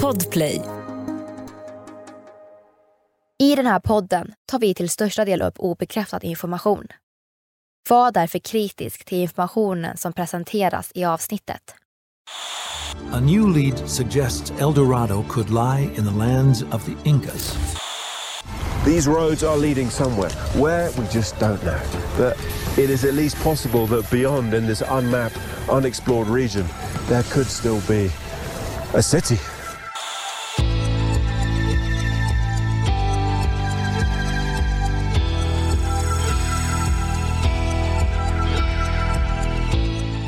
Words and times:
Podplay. 0.00 0.62
I 3.38 3.56
den 3.56 3.66
här 3.66 3.80
podden 3.80 4.32
tar 4.46 4.58
vi 4.58 4.74
till 4.74 4.90
största 4.90 5.24
del 5.24 5.42
upp 5.42 5.54
obekräftad 5.58 6.20
information. 6.22 6.86
Var 7.88 8.12
därför 8.12 8.38
kritisk 8.38 9.04
till 9.04 9.18
informationen 9.18 9.96
som 9.96 10.12
presenteras 10.12 10.92
i 10.94 11.04
avsnittet. 11.04 11.74
A 13.12 13.20
new 13.20 13.56
lead 13.56 13.88
suggests 13.88 14.52
El 14.60 14.74
Dorado 14.74 15.24
could 15.28 15.50
lie 15.50 15.90
in 15.96 16.04
the 16.04 16.18
lands 16.18 16.62
of 16.62 16.84
the 16.84 17.08
Incas. 17.08 17.56
These 18.84 19.10
roads 19.10 19.42
are 19.42 19.56
leading 19.56 19.90
somewhere. 19.90 20.30
Where, 20.60 20.90
we 20.98 21.06
just 21.12 21.40
don't 21.40 21.62
know. 21.62 21.80
But 22.18 22.36
it 22.78 22.90
is 22.90 23.04
at 23.04 23.14
least 23.14 23.36
possible 23.44 23.86
that 23.86 24.10
beyond, 24.10 24.54
in 24.54 24.66
this 24.66 24.82
unmapped, 24.88 25.38
unexplored 25.70 26.28
region, 26.28 26.66
there 27.08 27.22
could 27.22 27.46
still 27.46 27.80
be 27.88 28.10
a 28.94 29.02
city. 29.02 29.38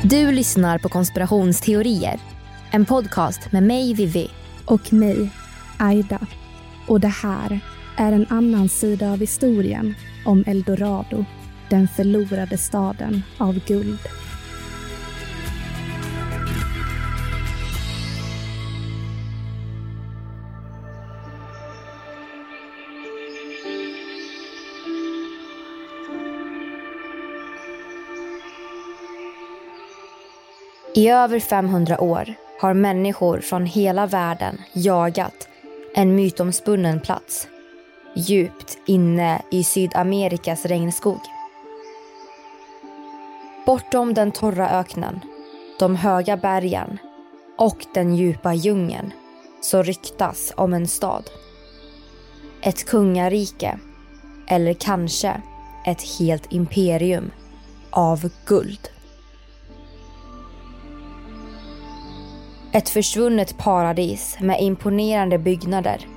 Du 0.03 0.31
lyssnar 0.31 0.77
på 0.77 0.89
Konspirationsteorier. 0.89 2.19
En 2.71 2.85
podcast 2.85 3.51
med 3.51 3.63
mig, 3.63 3.93
Vivi. 3.93 4.31
Och 4.65 4.93
mig, 4.93 5.29
Aida. 5.79 6.19
Och 6.87 6.99
det 6.99 7.07
här 7.07 7.59
är 7.97 8.11
en 8.11 8.25
annan 8.29 8.69
sida 8.69 9.11
av 9.11 9.19
historien 9.19 9.95
om 10.25 10.43
Eldorado, 10.47 11.25
den 11.69 11.87
förlorade 11.87 12.57
staden 12.57 13.23
av 13.37 13.59
guld. 13.67 13.99
I 30.97 31.09
över 31.09 31.39
500 31.39 32.01
år 32.01 32.33
har 32.61 32.73
människor 32.73 33.39
från 33.39 33.65
hela 33.65 34.07
världen 34.07 34.61
jagat 34.73 35.47
en 35.95 36.15
mytomspunnen 36.15 36.99
plats 36.99 37.47
djupt 38.15 38.77
inne 38.85 39.41
i 39.51 39.63
Sydamerikas 39.63 40.65
regnskog. 40.65 41.19
Bortom 43.65 44.13
den 44.13 44.31
torra 44.31 44.69
öknen, 44.69 45.19
de 45.79 45.95
höga 45.95 46.37
bergen 46.37 46.97
och 47.57 47.85
den 47.93 48.15
djupa 48.15 48.53
djungeln 48.53 49.13
så 49.61 49.83
ryktas 49.83 50.53
om 50.57 50.73
en 50.73 50.87
stad. 50.87 51.29
Ett 52.61 52.85
kungarike 52.85 53.79
eller 54.47 54.73
kanske 54.73 55.41
ett 55.85 56.01
helt 56.19 56.53
imperium 56.53 57.31
av 57.89 58.29
guld. 58.45 58.89
Ett 62.75 62.89
försvunnet 62.89 63.57
paradis 63.57 64.37
med 64.41 64.61
imponerande 64.61 65.37
byggnader, 65.37 66.07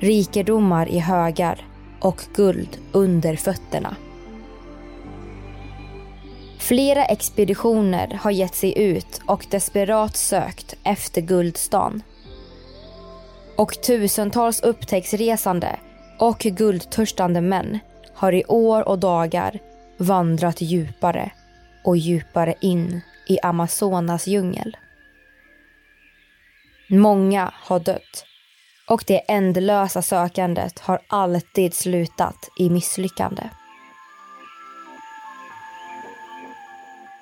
rikedomar 0.00 0.88
i 0.88 0.98
högar 0.98 1.66
och 2.00 2.22
guld 2.34 2.78
under 2.92 3.36
fötterna. 3.36 3.96
Flera 6.58 7.04
expeditioner 7.04 8.18
har 8.22 8.30
gett 8.30 8.54
sig 8.54 8.78
ut 8.78 9.20
och 9.26 9.46
desperat 9.50 10.16
sökt 10.16 10.74
efter 10.82 11.20
guldstan. 11.20 12.02
Och 13.56 13.82
tusentals 13.82 14.60
upptäcktsresande 14.60 15.76
och 16.18 16.38
guldtörstande 16.38 17.40
män 17.40 17.78
har 18.14 18.32
i 18.32 18.44
år 18.44 18.88
och 18.88 18.98
dagar 18.98 19.58
vandrat 19.96 20.60
djupare 20.60 21.30
och 21.84 21.96
djupare 21.96 22.54
in 22.60 23.00
i 23.28 23.38
Amazonas 23.40 24.26
djungel. 24.26 24.76
Många 26.88 27.52
har 27.54 27.78
dött 27.80 28.24
och 28.88 29.04
det 29.06 29.18
ändlösa 29.18 30.02
sökandet 30.02 30.78
har 30.78 31.00
alltid 31.08 31.74
slutat 31.74 32.48
i 32.58 32.70
misslyckande. 32.70 33.42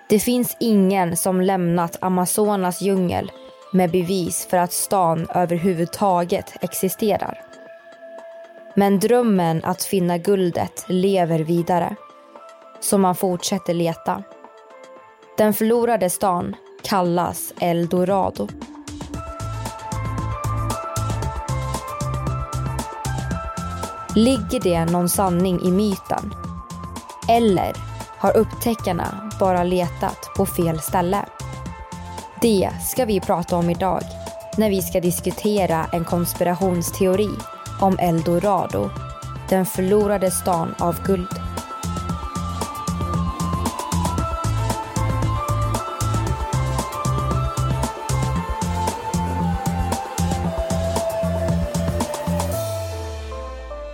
Det 0.09 0.19
finns 0.19 0.57
ingen 0.61 1.17
som 1.17 1.41
lämnat 1.41 1.97
Amazonas 2.01 2.83
djungel 2.83 3.33
med 3.73 3.91
bevis 3.91 4.47
för 4.51 4.57
att 4.57 4.73
stan 4.73 5.27
överhuvudtaget 5.35 6.65
existerar. 6.65 7.41
Men 8.77 9.01
drömmen 9.01 9.65
att 9.65 9.85
finna 9.85 10.19
guldet 10.19 10.85
lever 10.89 11.39
vidare. 11.39 11.97
Så 12.81 12.99
man 12.99 13.15
fortsätter 13.15 13.75
leta. 13.75 14.23
Den 15.37 15.55
förlorade 15.55 16.11
stan 16.11 16.57
kallas 16.83 17.53
El 17.61 17.89
Dorado. 17.89 18.49
Ligger 24.17 24.61
det 24.61 24.85
någon 24.85 25.09
sanning 25.09 25.61
i 25.61 25.71
myten? 25.71 26.35
Eller 27.29 27.73
har 28.19 28.37
upptäckarna 28.37 29.31
bara 29.41 29.63
letat 29.65 30.31
på 30.37 30.47
fel 30.47 30.81
ställe? 30.81 31.25
Det 32.41 32.71
ska 32.83 33.05
vi 33.05 33.21
prata 33.21 33.57
om 33.57 33.71
idag 33.71 34.03
när 34.57 34.71
vi 34.71 34.83
ska 34.83 35.01
diskutera 35.01 35.87
en 35.93 36.05
konspirationsteori 36.05 37.31
om 37.81 37.99
Eldorado, 37.99 38.91
den 39.49 39.67
förlorade 39.67 40.31
stan 40.31 40.75
av 40.79 41.03
guld. 41.07 41.44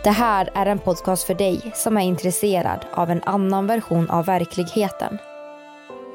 Det 0.04 0.10
här 0.10 0.50
är 0.54 0.66
en 0.66 0.78
podcast 0.78 1.24
för 1.24 1.34
dig 1.34 1.72
som 1.74 1.96
är 1.96 2.00
intresserad 2.00 2.84
av 2.92 3.10
en 3.10 3.22
annan 3.22 3.66
version 3.66 4.10
av 4.10 4.24
verkligheten. 4.26 5.18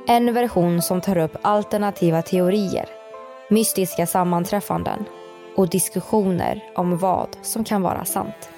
En 0.07 0.33
version 0.33 0.81
som 0.81 1.01
tar 1.01 1.17
upp 1.17 1.37
alternativa 1.41 2.21
teorier, 2.21 2.85
mystiska 3.49 4.07
sammanträffanden 4.07 5.05
och 5.55 5.69
diskussioner 5.69 6.63
om 6.75 6.97
vad 6.97 7.27
som 7.41 7.63
kan 7.63 7.81
vara 7.81 8.05
sant. 8.05 8.49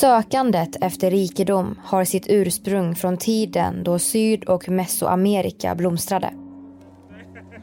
Sökandet 0.00 0.76
efter 0.80 1.10
rikedom 1.10 1.80
har 1.84 2.04
sitt 2.04 2.26
ursprung 2.28 2.94
från 2.94 3.16
tiden 3.16 3.84
då 3.84 3.98
Syd 3.98 4.44
och 4.44 4.68
Mesoamerika 4.68 5.74
blomstrade. 5.74 6.30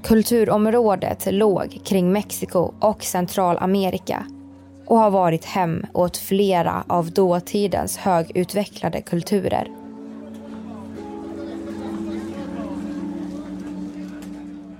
Kulturområdet 0.03 1.27
låg 1.31 1.79
kring 1.85 2.11
Mexiko 2.11 2.73
och 2.79 3.03
Centralamerika 3.03 4.25
och 4.85 4.97
har 4.97 5.09
varit 5.09 5.45
hem 5.45 5.85
åt 5.93 6.17
flera 6.17 6.83
av 6.87 7.11
dåtidens 7.11 7.97
högutvecklade 7.97 9.01
kulturer. 9.01 9.71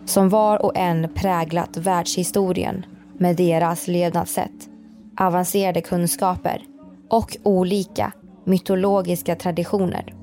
Som 0.05 0.29
var 0.29 0.65
och 0.65 0.77
en 0.77 1.09
präglat 1.15 1.77
världshistorien 1.77 2.85
med 3.17 3.35
deras 3.35 3.87
levnadssätt, 3.87 4.69
avancerade 5.19 5.81
kunskaper 5.81 6.63
och 7.09 7.37
olika 7.43 8.13
mytologiska 8.45 9.35
traditioner. 9.35 10.13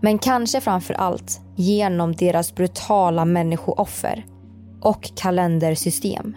Men 0.00 0.18
kanske 0.18 0.60
framför 0.60 0.94
allt 0.94 1.40
genom 1.56 2.12
deras 2.12 2.54
brutala 2.54 3.24
människooffer 3.24 4.26
och 4.80 5.10
kalendersystem. 5.16 6.36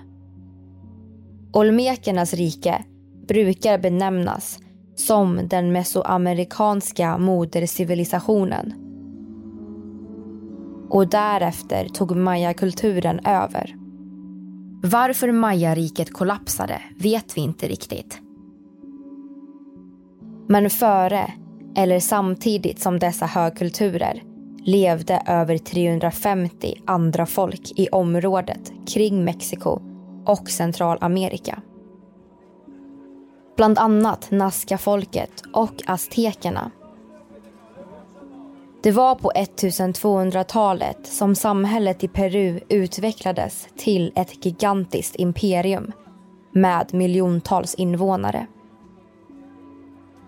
Olmekernas 1.53 2.33
rike 2.33 2.83
brukar 3.27 3.77
benämnas 3.77 4.59
som 4.95 5.47
den 5.47 5.71
mesoamerikanska 5.71 7.17
modercivilisationen. 7.17 8.73
och 10.93 11.07
därefter 11.07 11.89
tog 11.89 12.15
mayakulturen 12.15 13.19
över. 13.25 13.75
Varför 14.83 15.31
mayariket 15.31 16.13
kollapsade 16.13 16.81
vet 16.99 17.37
vi 17.37 17.41
inte 17.41 17.67
riktigt. 17.67 18.22
Men 20.47 20.69
före, 20.69 21.33
eller 21.75 21.99
samtidigt 21.99 22.79
som 22.79 22.99
dessa 22.99 23.25
högkulturer 23.25 24.23
levde 24.65 25.23
över 25.27 25.57
350 25.57 26.75
andra 26.85 27.25
folk 27.25 27.71
i 27.75 27.89
området 27.89 28.71
kring 28.87 29.23
Mexiko 29.23 29.79
och 30.25 30.49
Centralamerika. 30.49 31.61
Bland 33.57 33.79
annat 33.79 34.31
Nazca-folket 34.31 35.43
och 35.53 35.83
aztekerna. 35.87 36.71
Det 38.83 38.91
var 38.91 39.15
på 39.15 39.31
1200-talet 39.35 41.07
som 41.07 41.35
samhället 41.35 42.03
i 42.03 42.07
Peru 42.07 42.59
utvecklades 42.69 43.67
till 43.77 44.11
ett 44.15 44.45
gigantiskt 44.45 45.15
imperium 45.15 45.91
med 46.51 46.93
miljontals 46.93 47.75
invånare. 47.75 48.47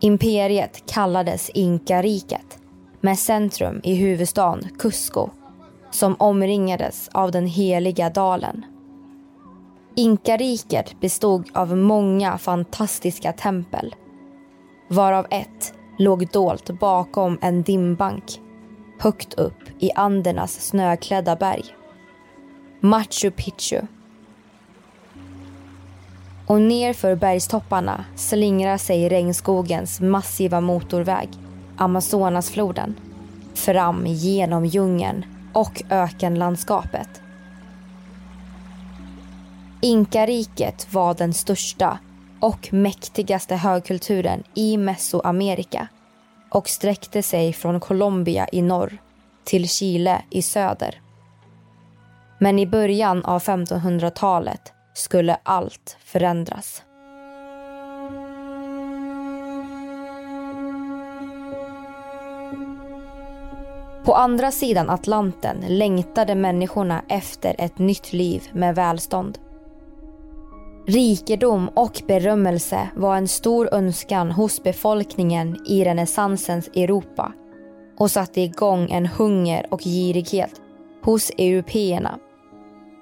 Imperiet 0.05 0.83
kallades 0.85 1.49
Inkariket 1.49 2.59
med 3.01 3.19
centrum 3.19 3.81
i 3.83 3.95
huvudstaden 3.95 4.69
Cusco 4.79 5.29
som 5.91 6.15
omringades 6.19 7.09
av 7.11 7.31
den 7.31 7.47
heliga 7.47 8.09
dalen. 8.09 8.65
Inkariket 9.95 10.99
bestod 11.01 11.49
av 11.53 11.77
många 11.77 12.37
fantastiska 12.37 13.33
tempel 13.33 13.95
varav 14.87 15.27
ett 15.31 15.73
låg 15.97 16.27
dolt 16.31 16.79
bakom 16.79 17.37
en 17.41 17.63
dimbank 17.63 18.41
högt 18.99 19.33
upp 19.33 19.63
i 19.79 19.91
Andernas 19.95 20.67
snöklädda 20.67 21.35
berg. 21.35 21.65
Machu 22.79 23.31
Picchu. 23.31 23.81
Och 26.47 26.61
nerför 26.61 27.15
bergstopparna 27.15 28.05
slingrar 28.15 28.77
sig 28.77 29.09
regnskogens 29.09 30.01
massiva 30.01 30.61
motorväg 30.61 31.29
Amazonasfloden 31.77 32.95
fram 33.53 34.05
genom 34.05 34.65
djungeln 34.65 35.25
och 35.53 35.81
ökenlandskapet. 35.89 37.21
Inkariket 39.81 40.93
var 40.93 41.13
den 41.13 41.33
största 41.33 41.99
och 42.39 42.73
mäktigaste 42.73 43.55
högkulturen 43.55 44.43
i 44.53 44.77
Mesoamerika 44.77 45.87
och 46.49 46.69
sträckte 46.69 47.23
sig 47.23 47.53
från 47.53 47.79
Colombia 47.79 48.47
i 48.51 48.61
norr 48.61 48.97
till 49.43 49.69
Chile 49.69 50.21
i 50.29 50.41
söder. 50.41 51.01
Men 52.39 52.59
i 52.59 52.67
början 52.67 53.25
av 53.25 53.41
1500-talet 53.41 54.74
skulle 54.95 55.37
allt 55.43 55.97
förändras. 55.99 56.83
På 64.05 64.13
andra 64.13 64.51
sidan 64.51 64.89
Atlanten 64.89 65.57
längtade 65.67 66.35
människorna 66.35 67.01
efter 67.09 67.55
ett 67.57 67.77
nytt 67.77 68.13
liv 68.13 68.43
med 68.53 68.75
välstånd. 68.75 69.37
Rikedom 70.87 71.69
och 71.69 72.01
berömmelse 72.07 72.89
var 72.95 73.17
en 73.17 73.27
stor 73.27 73.69
önskan 73.73 74.31
hos 74.31 74.63
befolkningen 74.63 75.57
i 75.67 75.83
renässansens 75.83 76.67
Europa 76.67 77.33
och 77.97 78.11
satte 78.11 78.41
igång 78.41 78.91
en 78.91 79.05
hunger 79.05 79.67
och 79.69 79.81
girighet 79.81 80.61
hos 81.03 81.29
européerna. 81.29 82.19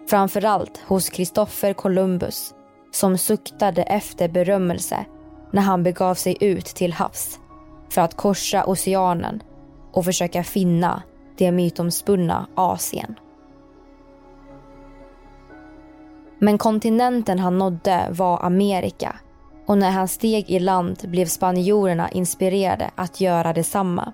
Framförallt 0.08 0.78
hos 0.88 1.10
Kristoffer 1.10 1.74
Columbus 1.74 2.54
som 2.92 3.18
suktade 3.18 3.84
efter 3.84 4.28
berömmelse 4.28 5.06
när 5.52 5.62
han 5.62 5.84
begav 5.84 6.16
sig 6.16 6.38
ut 6.40 6.66
till 6.66 6.94
havs 6.94 7.40
för 7.90 8.02
att 8.02 8.16
korsa 8.16 8.66
oceanen 8.66 9.44
och 9.92 10.06
försöka 10.06 10.44
finna 10.44 11.04
det 11.38 11.52
mytomspunna 11.52 12.48
Asien. 12.56 13.16
Men 16.40 16.58
kontinenten 16.58 17.40
han 17.40 17.58
nådde 17.58 18.08
var 18.12 18.46
Amerika 18.46 19.16
och 19.66 19.78
när 19.78 19.92
han 19.92 20.08
steg 20.08 20.50
i 20.50 20.60
land 20.60 21.00
blev 21.04 21.26
spanjorerna 21.26 22.10
inspirerade 22.10 22.92
att 22.96 23.22
göra 23.22 23.54
detsamma. 23.54 24.14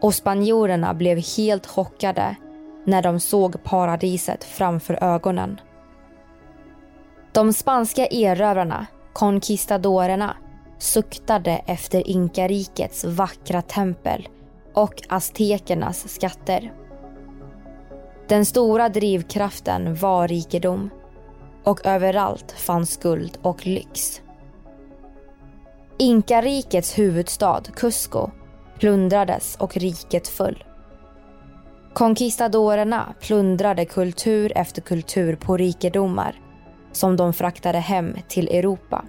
Och 0.00 0.14
spanjorerna 0.14 0.94
blev 0.94 1.18
helt 1.36 1.66
chockade 1.66 2.36
när 2.84 3.02
de 3.02 3.20
såg 3.20 3.64
paradiset 3.64 4.44
framför 4.44 4.98
ögonen. 5.04 5.60
De 7.32 7.52
spanska 7.52 8.06
erövrarna, 8.06 8.86
conquistadorerna, 9.12 10.36
suktade 10.78 11.62
efter 11.66 12.08
inkarikets 12.08 13.04
vackra 13.04 13.62
tempel 13.62 14.28
och 14.74 15.02
aztekernas 15.08 16.08
skatter. 16.08 16.72
Den 18.28 18.46
stora 18.46 18.88
drivkraften 18.88 19.94
var 19.94 20.28
rikedom 20.28 20.90
och 21.64 21.86
överallt 21.86 22.52
fanns 22.52 22.96
guld 22.96 23.38
och 23.42 23.66
lyx. 23.66 24.22
Inkarikets 25.98 26.98
huvudstad 26.98 27.62
Cusco 27.74 28.30
plundrades 28.78 29.56
och 29.56 29.76
riket 29.76 30.28
föll. 30.28 30.64
Conquistadorerna 31.94 33.14
plundrade 33.20 33.84
kultur 33.84 34.52
efter 34.56 34.82
kultur 34.82 35.36
på 35.36 35.56
rikedomar 35.56 36.40
som 36.92 37.16
de 37.16 37.32
fraktade 37.32 37.78
hem 37.78 38.16
till 38.28 38.48
Europa. 38.48 39.04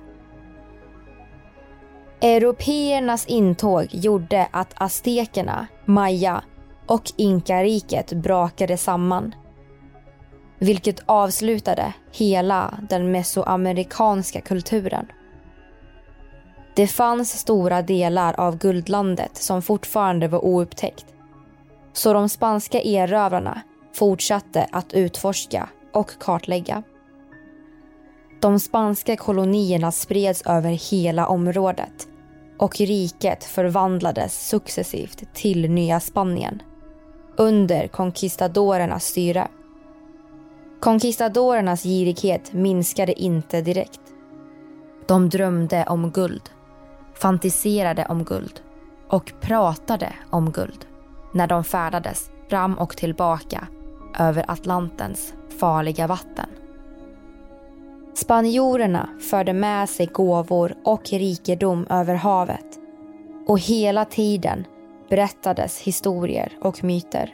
Européernas 2.21 3.25
intåg 3.25 3.87
gjorde 3.91 4.47
att 4.51 4.73
aztekerna, 4.75 5.67
maya 5.85 6.43
och 6.85 7.11
inkariket 7.15 8.13
brakade 8.13 8.77
samman. 8.77 9.35
Vilket 10.59 10.99
avslutade 11.05 11.93
hela 12.11 12.79
den 12.89 13.11
mesoamerikanska 13.11 14.41
kulturen. 14.41 15.07
Det 16.75 16.87
fanns 16.87 17.39
stora 17.39 17.81
delar 17.81 18.39
av 18.39 18.57
guldlandet 18.57 19.37
som 19.37 19.61
fortfarande 19.61 20.27
var 20.27 20.45
oupptäckt. 20.45 21.14
Så 21.95 22.13
de 22.13 22.29
spanska 22.29 22.81
erövrarna 22.81 23.61
fortsatte 23.93 24.67
att 24.71 24.93
utforska 24.93 25.69
och 25.93 26.11
kartlägga. 26.19 26.83
De 28.41 28.59
spanska 28.59 29.15
kolonierna 29.15 29.91
spreds 29.91 30.41
över 30.41 30.91
hela 30.91 31.27
området 31.27 32.07
och 32.59 32.79
riket 32.79 33.43
förvandlades 33.43 34.47
successivt 34.47 35.33
till 35.33 35.71
Nya 35.71 35.99
Spanien 35.99 36.61
under 37.37 37.87
conquistadorernas 37.87 39.05
styre. 39.05 39.47
Conquistadorernas 40.79 41.83
girighet 41.83 42.53
minskade 42.53 43.21
inte 43.21 43.61
direkt. 43.61 44.01
De 45.07 45.29
drömde 45.29 45.85
om 45.87 46.11
guld, 46.11 46.49
fantiserade 47.13 48.05
om 48.09 48.23
guld 48.23 48.61
och 49.09 49.33
pratade 49.41 50.13
om 50.29 50.51
guld 50.51 50.87
när 51.35 51.47
de 51.47 51.63
färdades 51.63 52.29
fram 52.49 52.73
och 52.73 52.97
tillbaka 52.97 53.67
över 54.19 54.45
Atlantens 54.47 55.33
farliga 55.59 56.07
vatten. 56.07 56.49
Spanjorerna 58.13 59.09
förde 59.29 59.53
med 59.53 59.89
sig 59.89 60.05
gåvor 60.05 60.75
och 60.83 61.09
rikedom 61.09 61.87
över 61.89 62.15
havet 62.15 62.79
och 63.47 63.59
hela 63.59 64.05
tiden 64.05 64.65
berättades 65.09 65.79
historier 65.79 66.53
och 66.61 66.83
myter. 66.83 67.33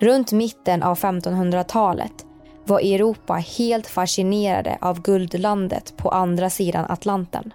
Runt 0.00 0.32
mitten 0.32 0.82
av 0.82 0.98
1500-talet 0.98 2.26
var 2.64 2.80
Europa 2.80 3.34
helt 3.34 3.86
fascinerade 3.86 4.78
av 4.80 5.02
guldlandet 5.02 5.96
på 5.96 6.08
andra 6.08 6.50
sidan 6.50 6.86
Atlanten. 6.88 7.52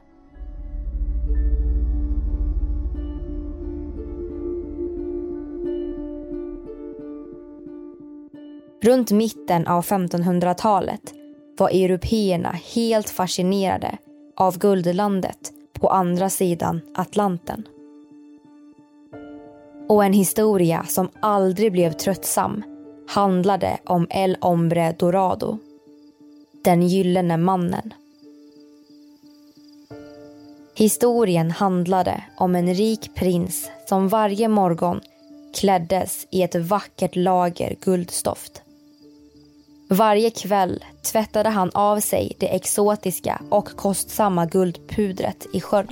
Runt 8.81 9.11
mitten 9.11 9.67
av 9.67 9.85
1500-talet 9.85 11.13
var 11.57 11.69
européerna 11.69 12.51
helt 12.75 13.09
fascinerade 13.09 13.97
av 14.35 14.57
guldlandet 14.57 15.53
på 15.73 15.89
andra 15.89 16.29
sidan 16.29 16.81
Atlanten. 16.95 17.67
Och 19.87 20.05
en 20.05 20.13
historia 20.13 20.85
som 20.87 21.09
aldrig 21.19 21.71
blev 21.71 21.91
tröttsam 21.91 22.63
handlade 23.07 23.79
om 23.85 24.07
El 24.09 24.37
Hombre 24.41 24.95
Dorado. 24.99 25.57
Den 26.63 26.87
gyllene 26.87 27.37
mannen. 27.37 27.93
Historien 30.75 31.51
handlade 31.51 32.23
om 32.37 32.55
en 32.55 32.73
rik 32.73 33.15
prins 33.15 33.69
som 33.85 34.07
varje 34.07 34.47
morgon 34.47 35.01
kläddes 35.53 36.27
i 36.31 36.43
ett 36.43 36.55
vackert 36.55 37.15
lager 37.15 37.75
guldstoft. 37.81 38.61
Varje 39.91 40.29
kväll 40.29 40.85
tvättade 41.01 41.49
han 41.49 41.71
av 41.73 41.99
sig 41.99 42.35
det 42.39 42.55
exotiska 42.55 43.41
och 43.49 43.65
kostsamma 43.75 44.45
guldpudret 44.45 45.45
i 45.53 45.61
sjön. 45.61 45.87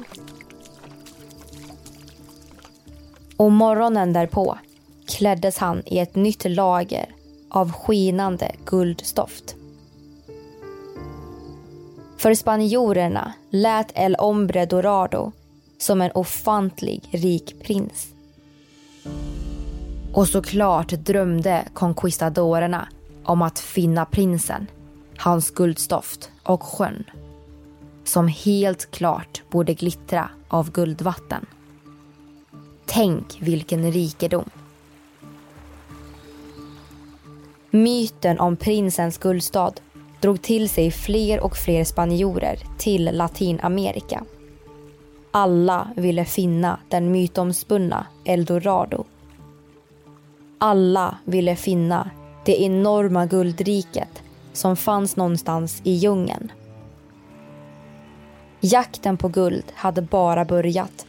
Och 3.37 3.51
morgonen 3.51 4.13
därpå 4.13 4.57
kläddes 5.07 5.57
han 5.57 5.83
i 5.85 5.99
ett 5.99 6.15
nytt 6.15 6.45
lager 6.49 7.05
av 7.49 7.71
skinande 7.71 8.51
guldstoft. 8.65 9.55
För 12.17 12.33
spanjorerna 12.33 13.33
lät 13.49 13.91
El 13.95 14.15
Hombre 14.19 14.65
Dorado 14.65 15.31
som 15.77 16.01
en 16.01 16.11
ofantlig 16.11 17.09
rik 17.11 17.63
prins. 17.63 18.07
Och 20.13 20.27
såklart 20.27 20.89
drömde 20.89 21.65
conquistadorerna 21.73 22.87
om 23.27 23.41
att 23.41 23.59
finna 23.59 24.05
prinsen, 24.05 24.67
hans 25.17 25.51
guldstoft 25.51 26.31
och 26.43 26.63
sjön 26.63 27.03
som 28.07 28.27
helt 28.27 28.91
klart 28.91 29.43
borde 29.49 29.73
glittra 29.73 30.29
av 30.47 30.71
guldvatten. 30.71 31.45
Tänk 32.85 33.37
vilken 33.41 33.91
rikedom. 33.91 34.49
Myten 37.69 38.39
om 38.39 38.55
prinsens 38.55 39.17
guldstad 39.17 39.73
drog 40.19 40.41
till 40.41 40.69
sig 40.69 40.91
fler 40.91 41.39
och 41.39 41.57
fler 41.57 41.83
spanjorer 41.83 42.59
till 42.77 43.09
Latinamerika. 43.13 44.23
Alla 45.31 45.87
ville 45.95 46.25
finna 46.25 46.79
den 46.89 47.11
mytomspunna 47.11 48.07
Eldorado. 48.25 49.05
Alla 50.57 51.17
ville 51.25 51.55
finna 51.55 52.09
det 52.47 52.61
enorma 52.61 53.25
guldriket 53.25 54.23
som 54.53 54.75
fanns 54.75 55.15
någonstans 55.15 55.81
i 55.83 55.91
djungeln. 55.91 56.51
Jakten 58.59 59.17
på 59.17 59.27
guld 59.27 59.63
hade 59.75 60.01
bara 60.01 60.45
börjat. 60.45 61.05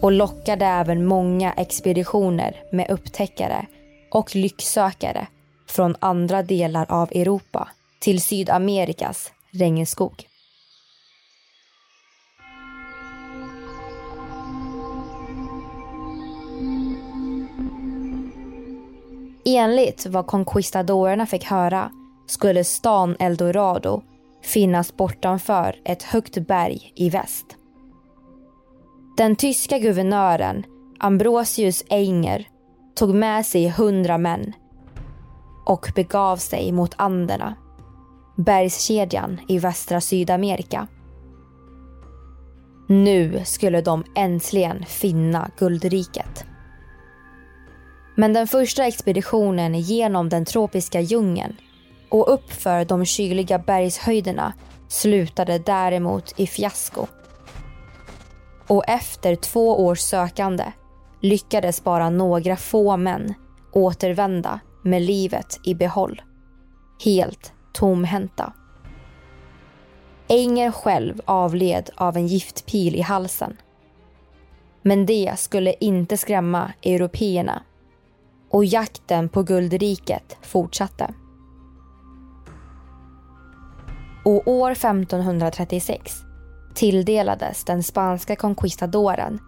Och 0.00 0.12
lockade 0.12 0.64
även 0.66 1.06
många 1.06 1.52
expeditioner 1.52 2.56
med 2.72 2.90
upptäckare 2.90 3.66
och 4.10 4.36
lycksökare 4.36 5.26
från 5.68 5.96
andra 5.98 6.42
delar 6.42 6.86
av 6.88 7.08
Europa 7.12 7.68
till 8.00 8.20
Sydamerikas 8.20 9.32
regnskog. 9.50 10.26
Enligt 19.48 20.06
vad 20.06 20.26
conquistadorerna 20.26 21.26
fick 21.26 21.44
höra 21.44 21.90
skulle 22.26 22.64
stan 22.64 23.16
Eldorado 23.18 24.02
finnas 24.42 24.96
bortanför 24.96 25.76
ett 25.84 26.02
högt 26.02 26.38
berg 26.46 26.92
i 26.96 27.10
väst. 27.10 27.46
Den 29.16 29.36
tyska 29.36 29.78
guvernören 29.78 30.64
Ambrosius 30.98 31.84
Einger 31.90 32.48
tog 32.94 33.14
med 33.14 33.46
sig 33.46 33.68
hundra 33.68 34.18
män 34.18 34.52
och 35.66 35.92
begav 35.94 36.36
sig 36.36 36.72
mot 36.72 36.94
Anderna, 36.96 37.54
bergskedjan 38.36 39.40
i 39.48 39.58
västra 39.58 40.00
Sydamerika. 40.00 40.88
Nu 42.88 43.44
skulle 43.44 43.80
de 43.80 44.04
äntligen 44.14 44.84
finna 44.84 45.50
guldriket. 45.58 46.44
Men 48.18 48.32
den 48.32 48.46
första 48.46 48.86
expeditionen 48.86 49.74
genom 49.74 50.28
den 50.28 50.44
tropiska 50.44 51.00
djungeln 51.00 51.56
och 52.08 52.32
uppför 52.32 52.84
de 52.84 53.04
kyliga 53.04 53.58
bergshöjderna 53.58 54.52
slutade 54.88 55.58
däremot 55.58 56.40
i 56.40 56.46
fiasko. 56.46 57.06
Och 58.66 58.88
efter 58.88 59.36
två 59.36 59.86
års 59.86 60.00
sökande 60.00 60.64
lyckades 61.20 61.84
bara 61.84 62.10
några 62.10 62.56
få 62.56 62.96
män 62.96 63.34
återvända 63.72 64.60
med 64.82 65.02
livet 65.02 65.60
i 65.64 65.74
behåll. 65.74 66.22
Helt 67.04 67.52
tomhänta. 67.72 68.52
Enger 70.28 70.70
själv 70.70 71.20
avled 71.24 71.90
av 71.96 72.16
en 72.16 72.26
giftpil 72.26 72.94
i 72.94 73.00
halsen. 73.00 73.56
Men 74.82 75.06
det 75.06 75.32
skulle 75.36 75.74
inte 75.80 76.16
skrämma 76.16 76.72
européerna 76.82 77.62
och 78.50 78.64
jakten 78.64 79.28
på 79.28 79.42
guldriket 79.42 80.36
fortsatte. 80.42 81.14
Och 84.24 84.48
år 84.48 84.70
1536 84.70 86.12
tilldelades 86.74 87.64
den 87.64 87.82
spanska 87.82 88.36
conquistadoren 88.36 89.40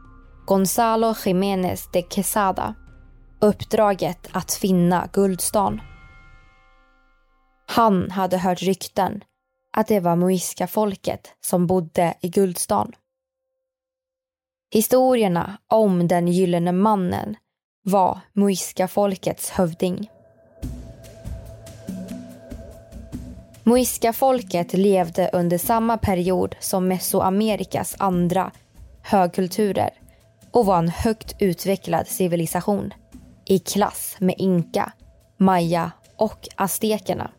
Gonzalo 0.47 1.15
Jiménez 1.25 1.89
de 1.93 2.03
Quesada 2.03 2.75
uppdraget 3.41 4.29
att 4.33 4.53
finna 4.53 5.09
Guldstan. 5.13 5.81
Han 7.67 8.11
hade 8.11 8.39
hört 8.39 8.63
rykten 8.63 9.25
att 9.77 9.87
det 9.87 10.01
var 10.01 10.17
muiska-folket 10.17 11.35
som 11.41 11.67
bodde 11.67 12.15
i 12.21 12.29
Guldstan. 12.29 12.93
Historierna 14.71 15.59
om 15.69 16.09
den 16.09 16.29
gyllene 16.29 16.73
mannen 16.73 17.37
var 17.89 18.21
muiska 18.33 18.89
folkets 18.89 19.51
hövding. 19.51 20.11
Muiska 23.63 24.13
folket 24.13 24.73
levde 24.73 25.31
under 25.33 25.59
samma 25.59 25.97
period 25.97 26.57
som 26.61 26.89
Mesoamerikas 26.89 27.95
andra 27.99 28.51
högkulturer 29.03 29.91
och 30.51 30.67
var 30.67 30.79
en 30.79 30.89
högt 30.89 31.37
utvecklad 31.39 32.07
civilisation 32.07 32.95
i 33.45 33.59
klass 33.59 34.17
med 34.19 34.35
inka, 34.39 34.93
maya 35.37 35.93
och 36.17 36.49
aztekerna. 36.57 37.31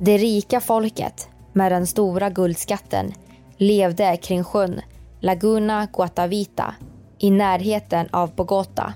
Det 0.00 0.18
rika 0.18 0.60
folket 0.60 1.28
med 1.52 1.72
den 1.72 1.86
stora 1.86 2.30
guldskatten 2.30 3.12
levde 3.56 4.16
kring 4.16 4.44
sjön 4.44 4.80
Laguna 5.20 5.88
Guatavita 5.92 6.74
i 7.18 7.30
närheten 7.30 8.08
av 8.10 8.34
Bogota 8.34 8.94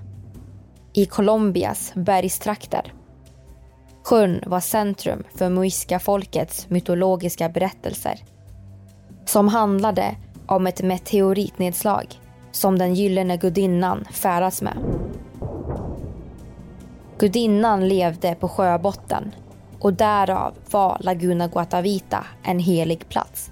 i 0.92 1.06
Colombias 1.06 1.92
bergstrakter. 1.94 2.92
Sjön 4.04 4.42
var 4.46 4.60
centrum 4.60 5.24
för 5.34 5.48
Muisca-folkets 5.48 6.70
mytologiska 6.70 7.48
berättelser 7.48 8.20
som 9.24 9.48
handlade 9.48 10.16
om 10.46 10.66
ett 10.66 10.82
meteoritnedslag 10.82 12.06
som 12.52 12.78
den 12.78 12.94
gyllene 12.94 13.36
gudinnan 13.36 14.04
färdas 14.12 14.62
med. 14.62 14.76
Gudinnan 17.18 17.88
levde 17.88 18.34
på 18.34 18.48
sjöbotten 18.48 19.34
och 19.78 19.92
därav 19.92 20.54
var 20.70 20.96
Laguna 21.00 21.48
Guatavita 21.48 22.26
en 22.42 22.58
helig 22.58 23.08
plats. 23.08 23.50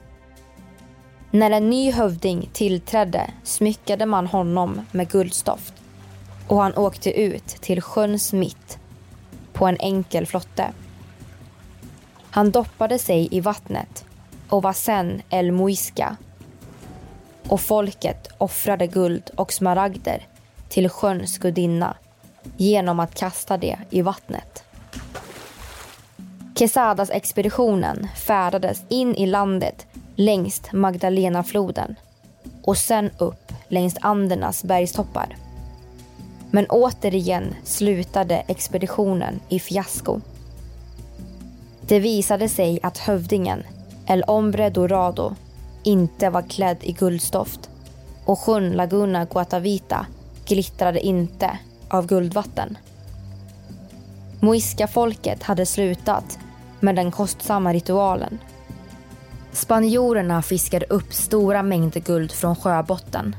När 1.31 1.51
en 1.51 1.71
ny 1.71 1.91
hövding 1.91 2.51
tillträdde 2.53 3.31
smyckade 3.43 4.07
man 4.07 4.27
honom 4.27 4.81
med 4.93 5.11
guldstoft 5.11 5.75
och 6.49 6.63
han 6.63 6.77
åkte 6.77 7.21
ut 7.21 7.47
till 7.47 7.83
sjöns 7.83 8.33
mitt 8.33 8.79
på 9.53 9.67
en 9.67 9.77
enkel 9.81 10.27
flotte. 10.27 10.73
Han 12.31 12.51
doppade 12.51 12.99
sig 12.99 13.29
i 13.31 13.41
vattnet 13.41 14.05
och 14.49 14.63
var 14.63 14.73
sen 14.73 15.23
El 15.31 15.53
Muisca 15.53 16.17
och 17.49 17.61
folket 17.61 18.29
offrade 18.39 18.87
guld 18.87 19.31
och 19.37 19.53
smaragder 19.53 20.27
till 20.69 20.89
sjöns 20.89 21.39
gudinna 21.39 21.97
genom 22.57 23.01
att 23.01 23.15
kasta 23.15 23.57
det 23.57 23.79
i 23.91 24.03
vattnet. 24.03 24.65
Quesadas 26.55 27.11
expeditionen 27.11 28.09
färdades 28.17 28.83
in 28.89 29.15
i 29.15 29.27
landet 29.27 29.87
längs 30.19 30.63
Magdalenafloden 30.73 31.95
och 32.63 32.77
sen 32.77 33.11
upp 33.19 33.53
längs 33.69 33.97
Andernas 34.01 34.65
bergstoppar. 34.65 35.37
Men 36.51 36.67
återigen 36.67 37.55
slutade 37.65 38.37
expeditionen 38.37 39.41
i 39.49 39.61
fiasko. 39.61 40.21
Det 41.81 41.99
visade 41.99 42.49
sig 42.49 42.81
att 42.83 42.99
hövdingen, 42.99 43.63
El 44.07 44.25
Hombre 44.27 44.71
Dorado, 44.71 45.35
inte 45.83 46.31
var 46.31 46.43
klädd 46.43 46.79
i 46.81 46.93
guldstoft 46.93 47.71
och 48.25 48.39
sjön 48.39 48.73
Laguna 48.73 49.25
Guatavita 49.25 50.07
glittrade 50.47 51.01
inte 51.01 51.59
av 51.89 52.07
guldvatten. 52.07 52.79
Moiska-folket 54.41 55.43
hade 55.43 55.67
slutat 55.67 56.39
med 56.81 56.97
den 56.97 57.11
kostsamma 57.11 57.73
ritualen. 57.73 58.39
Spanjorerna 59.53 60.43
fiskade 60.43 60.87
upp 60.87 61.13
stora 61.13 61.63
mängder 61.63 62.01
guld 62.01 62.33
från 62.33 62.57
sjöbotten. 62.57 63.37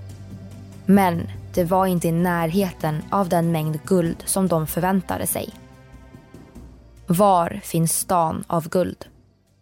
Men 0.86 1.28
det 1.54 1.64
var 1.64 1.86
inte 1.86 2.08
i 2.08 2.12
närheten 2.12 3.04
av 3.10 3.30
den 3.30 3.52
mängd 3.52 3.80
guld 3.84 4.24
som 4.26 4.48
de 4.48 4.68
förväntade 4.68 5.28
sig. 5.28 5.50
Var 7.08 7.60
finns 7.64 8.00
stan 8.00 8.44
av 8.48 8.70
guld? 8.70 9.06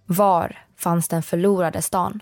Var 0.06 0.58
fanns 0.78 1.08
den 1.08 1.24
förlorade 1.24 1.82
stan? 1.82 2.22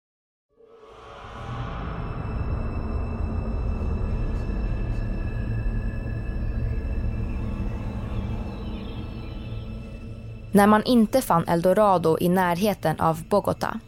När 10.51 10.67
man 10.67 10.83
inte 10.83 11.21
fann 11.21 11.47
Eldorado 11.47 12.17
i 12.19 12.29
närheten 12.29 12.99
av 12.99 13.23
Bogota 13.29 13.79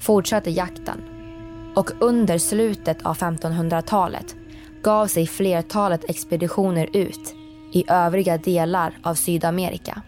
fortsatte 0.00 0.50
jakten 0.50 1.02
och 1.76 1.90
under 2.00 2.38
slutet 2.38 3.02
av 3.02 3.16
1500-talet 3.16 4.36
gav 4.82 5.06
sig 5.06 5.26
flertalet 5.26 6.10
expeditioner 6.10 6.88
ut 6.96 7.34
i 7.72 7.84
övriga 7.88 8.38
delar 8.38 8.98
av 9.02 9.14
Sydamerika. 9.14 10.02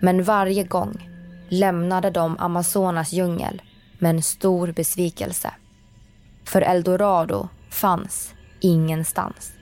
Men 0.00 0.22
varje 0.22 0.64
gång 0.64 1.10
lämnade 1.48 2.10
de 2.10 2.38
Amazonas 2.38 3.12
djungel 3.12 3.62
med 3.98 4.10
en 4.10 4.22
stor 4.22 4.72
besvikelse. 4.72 5.50
För 6.44 6.62
Eldorado 6.62 7.48
fanns 7.70 8.34
ingenstans. 8.60 9.53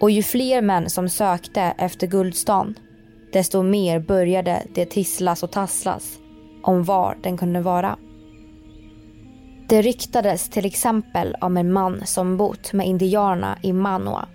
Och 0.00 0.10
ju 0.10 0.22
fler 0.22 0.62
män 0.62 0.90
som 0.90 1.08
sökte 1.08 1.60
efter 1.60 2.06
Guldstan, 2.06 2.78
desto 3.32 3.62
mer 3.62 4.00
började 4.00 4.62
det 4.74 4.86
tisslas 4.86 5.42
och 5.42 5.50
tasslas 5.50 6.18
om 6.62 6.84
var 6.84 7.18
den 7.22 7.36
kunde 7.36 7.60
vara. 7.60 7.98
Det 9.68 9.82
ryktades 9.82 10.48
till 10.48 10.66
exempel 10.66 11.36
om 11.40 11.56
en 11.56 11.72
man 11.72 12.06
som 12.06 12.36
bott 12.36 12.72
med 12.72 12.86
indianerna 12.86 13.58
i 13.62 13.72
Manua, 13.72 14.28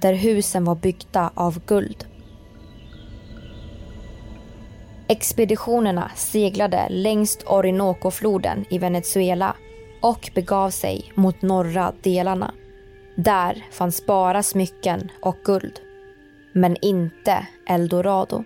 där 0.00 0.14
husen 0.14 0.64
var 0.64 0.74
byggda 0.74 1.30
av 1.34 1.60
guld. 1.66 2.06
Expeditionerna 5.08 6.10
seglade 6.14 6.86
längs 6.90 7.38
Orinoco-floden 7.46 8.64
i 8.70 8.78
Venezuela 8.78 9.56
och 10.02 10.30
begav 10.34 10.70
sig 10.70 11.12
mot 11.14 11.42
norra 11.42 11.92
delarna. 12.02 12.54
Där 13.16 13.64
fanns 13.70 14.06
bara 14.06 14.42
smycken 14.42 15.10
och 15.22 15.36
guld. 15.44 15.80
Men 16.52 16.76
inte 16.82 17.46
Eldorado. 17.66 18.44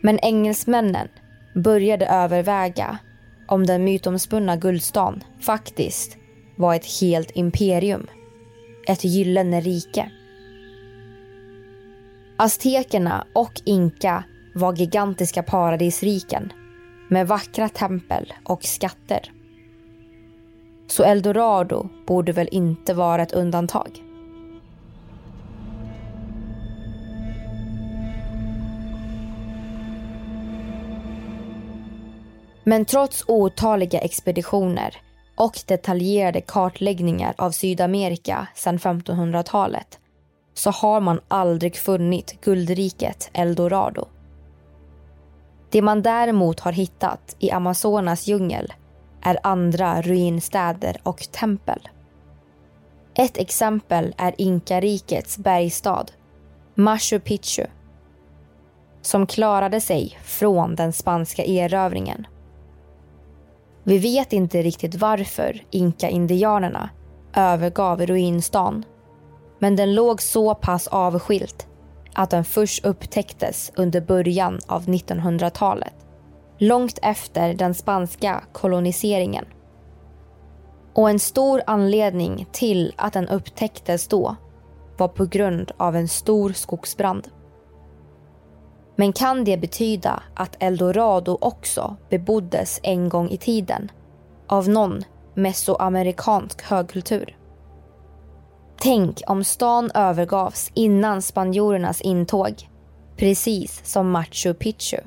Men 0.00 0.18
engelsmännen 0.18 1.08
började 1.54 2.06
överväga 2.06 2.98
om 3.48 3.66
den 3.66 3.84
mytomspunna 3.84 4.56
guldstan 4.56 5.24
faktiskt 5.40 6.16
var 6.56 6.74
ett 6.74 7.00
helt 7.00 7.30
imperium. 7.34 8.06
Ett 8.86 9.04
gyllene 9.04 9.60
rike. 9.60 10.10
Aztekerna 12.36 13.26
och 13.32 13.62
Inka 13.64 14.24
var 14.54 14.76
gigantiska 14.76 15.42
paradisriken 15.42 16.52
med 17.08 17.28
vackra 17.28 17.68
tempel 17.68 18.32
och 18.44 18.64
skatter. 18.64 19.30
Så 20.88 21.04
Eldorado 21.04 21.88
borde 22.06 22.32
väl 22.32 22.48
inte 22.52 22.94
vara 22.94 23.22
ett 23.22 23.32
undantag. 23.32 24.02
Men 32.64 32.84
trots 32.84 33.24
otaliga 33.26 34.00
expeditioner 34.00 34.96
och 35.36 35.60
detaljerade 35.66 36.40
kartläggningar 36.40 37.34
av 37.38 37.50
Sydamerika 37.50 38.48
sedan 38.54 38.78
1500-talet 38.78 39.98
så 40.54 40.70
har 40.70 41.00
man 41.00 41.20
aldrig 41.28 41.76
funnit 41.76 42.40
guldriket 42.40 43.30
Eldorado. 43.32 44.08
Det 45.70 45.82
man 45.82 46.02
däremot 46.02 46.60
har 46.60 46.72
hittat 46.72 47.36
i 47.38 47.50
Amazonas 47.50 48.26
djungel 48.26 48.72
är 49.22 49.38
andra 49.42 50.02
ruinstäder 50.02 51.00
och 51.02 51.18
tempel. 51.32 51.88
Ett 53.14 53.38
exempel 53.38 54.14
är 54.18 54.34
Inkarikets 54.38 55.38
bergstad, 55.38 56.06
Machu 56.74 57.20
Picchu, 57.20 57.66
som 59.02 59.26
klarade 59.26 59.80
sig 59.80 60.18
från 60.22 60.74
den 60.74 60.92
spanska 60.92 61.44
erövringen. 61.44 62.26
Vi 63.84 63.98
vet 63.98 64.32
inte 64.32 64.62
riktigt 64.62 64.94
varför 64.94 65.62
inka-indianerna 65.70 66.90
övergav 67.34 68.06
ruinstan, 68.06 68.84
men 69.58 69.76
den 69.76 69.94
låg 69.94 70.22
så 70.22 70.54
pass 70.54 70.86
avskilt 70.86 71.66
att 72.14 72.30
den 72.30 72.44
först 72.44 72.84
upptäcktes 72.84 73.72
under 73.76 74.00
början 74.00 74.58
av 74.66 74.84
1900-talet 74.84 75.94
långt 76.58 76.98
efter 77.02 77.54
den 77.54 77.74
spanska 77.74 78.44
koloniseringen. 78.52 79.44
Och 80.94 81.10
en 81.10 81.18
stor 81.18 81.62
anledning 81.66 82.46
till 82.52 82.94
att 82.96 83.12
den 83.12 83.28
upptäcktes 83.28 84.08
då 84.08 84.36
var 84.96 85.08
på 85.08 85.26
grund 85.26 85.72
av 85.76 85.96
en 85.96 86.08
stor 86.08 86.52
skogsbrand. 86.52 87.28
Men 88.96 89.12
kan 89.12 89.44
det 89.44 89.56
betyda 89.56 90.22
att 90.34 90.56
Eldorado 90.62 91.38
också 91.40 91.96
beboddes 92.10 92.80
en 92.82 93.08
gång 93.08 93.30
i 93.30 93.36
tiden 93.36 93.90
av 94.46 94.68
någon 94.68 95.04
mesoamerikansk 95.34 96.62
högkultur? 96.62 97.36
Tänk 98.80 99.22
om 99.26 99.44
stan 99.44 99.90
övergavs 99.94 100.70
innan 100.74 101.22
spanjorernas 101.22 102.00
intåg, 102.00 102.68
precis 103.16 103.80
som 103.84 104.10
Machu 104.10 104.54
Picchu. 104.54 104.98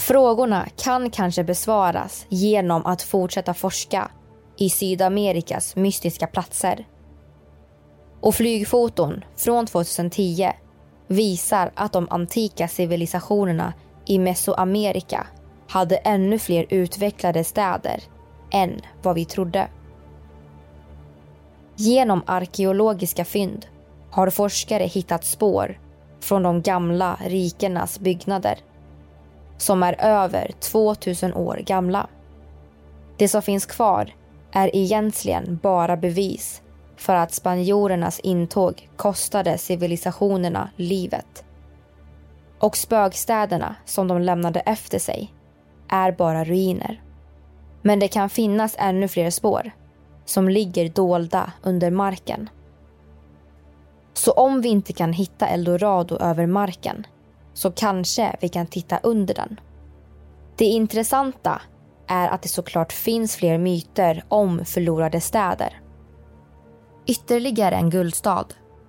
Frågorna 0.00 0.68
kan 0.76 1.10
kanske 1.10 1.44
besvaras 1.44 2.26
genom 2.28 2.86
att 2.86 3.02
fortsätta 3.02 3.54
forska 3.54 4.10
i 4.56 4.70
Sydamerikas 4.70 5.76
mystiska 5.76 6.26
platser. 6.26 6.86
Och 8.20 8.34
flygfoton 8.34 9.24
från 9.36 9.66
2010 9.66 10.52
visar 11.06 11.72
att 11.74 11.92
de 11.92 12.06
antika 12.10 12.68
civilisationerna 12.68 13.72
i 14.06 14.18
Mesoamerika 14.18 15.26
hade 15.68 15.96
ännu 15.96 16.38
fler 16.38 16.66
utvecklade 16.68 17.44
städer 17.44 18.02
än 18.52 18.80
vad 19.02 19.14
vi 19.14 19.24
trodde. 19.24 19.68
Genom 21.76 22.22
arkeologiska 22.26 23.24
fynd 23.24 23.66
har 24.10 24.30
forskare 24.30 24.84
hittat 24.84 25.24
spår 25.24 25.80
från 26.20 26.42
de 26.42 26.62
gamla 26.62 27.18
rikenas 27.26 28.00
byggnader 28.00 28.58
som 29.60 29.82
är 29.82 29.96
över 29.98 30.50
2000 30.60 31.34
år 31.34 31.56
gamla. 31.56 32.06
Det 33.16 33.28
som 33.28 33.42
finns 33.42 33.66
kvar 33.66 34.14
är 34.52 34.76
egentligen 34.76 35.58
bara 35.62 35.96
bevis 35.96 36.62
för 36.96 37.14
att 37.14 37.34
spanjorernas 37.34 38.20
intåg 38.20 38.88
kostade 38.96 39.58
civilisationerna 39.58 40.70
livet. 40.76 41.44
Och 42.58 42.76
spökstäderna 42.76 43.74
som 43.84 44.08
de 44.08 44.20
lämnade 44.20 44.60
efter 44.60 44.98
sig 44.98 45.34
är 45.88 46.12
bara 46.12 46.44
ruiner. 46.44 47.02
Men 47.82 47.98
det 47.98 48.08
kan 48.08 48.30
finnas 48.30 48.76
ännu 48.78 49.08
fler 49.08 49.30
spår 49.30 49.70
som 50.24 50.48
ligger 50.48 50.88
dolda 50.88 51.52
under 51.62 51.90
marken. 51.90 52.48
Så 54.12 54.32
om 54.32 54.60
vi 54.60 54.68
inte 54.68 54.92
kan 54.92 55.12
hitta 55.12 55.46
Eldorado 55.46 56.16
över 56.16 56.46
marken 56.46 57.06
så 57.60 57.70
kanske 57.70 58.36
vi 58.40 58.48
kan 58.48 58.66
titta 58.66 58.98
under 59.02 59.34
den. 59.34 59.60
Det 60.56 60.64
intressanta 60.64 61.62
är 62.08 62.28
att 62.28 62.42
det 62.42 62.48
såklart 62.48 62.92
finns 62.92 63.36
fler 63.36 63.58
myter 63.58 64.24
om 64.28 64.64
förlorade 64.64 65.20
städer. 65.20 65.80
Ytterligare 67.06 67.74
en 67.74 67.90
guldstad 67.90 68.46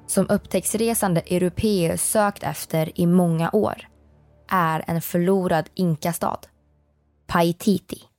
som 0.07 0.29
upptäcktsresande 0.29 1.21
europeer 1.21 1.97
sökt 1.97 2.43
efter 2.43 2.99
i 2.99 3.05
många 3.05 3.49
år 3.53 3.88
är 4.51 4.84
en 4.88 5.01
förlorad 5.01 5.69
inkastad. 5.73 6.39
Paititi. 7.32 8.10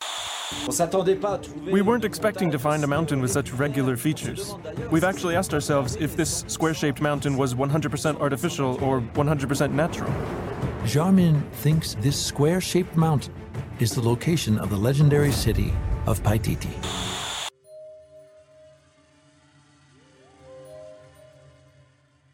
We 1.70 1.82
weren't 1.82 2.04
expecting 2.04 2.50
to 2.50 2.58
find 2.58 2.82
a 2.82 2.86
mountain 2.86 3.20
with 3.20 3.30
such 3.30 3.52
regular 3.52 3.94
features. 3.94 4.54
We've 4.90 5.04
actually 5.04 5.36
asked 5.36 5.52
ourselves 5.52 5.96
if 5.96 6.16
this 6.16 6.44
square 6.48 6.72
shaped 6.72 7.02
mountain 7.02 7.36
was 7.36 7.54
100% 7.54 8.20
artificial 8.20 8.82
or 8.82 9.02
100% 9.02 9.72
natural. 9.74 10.10
Jarmin 10.86 11.42
thinks 11.62 11.94
this 12.00 12.16
square 12.16 12.60
shaped 12.62 12.96
mountain 12.96 13.34
is 13.80 13.94
the 13.94 14.00
location 14.00 14.58
of 14.58 14.70
the 14.70 14.78
legendary 14.78 15.32
city 15.32 15.74
of 16.06 16.22
Paititi. 16.22 16.72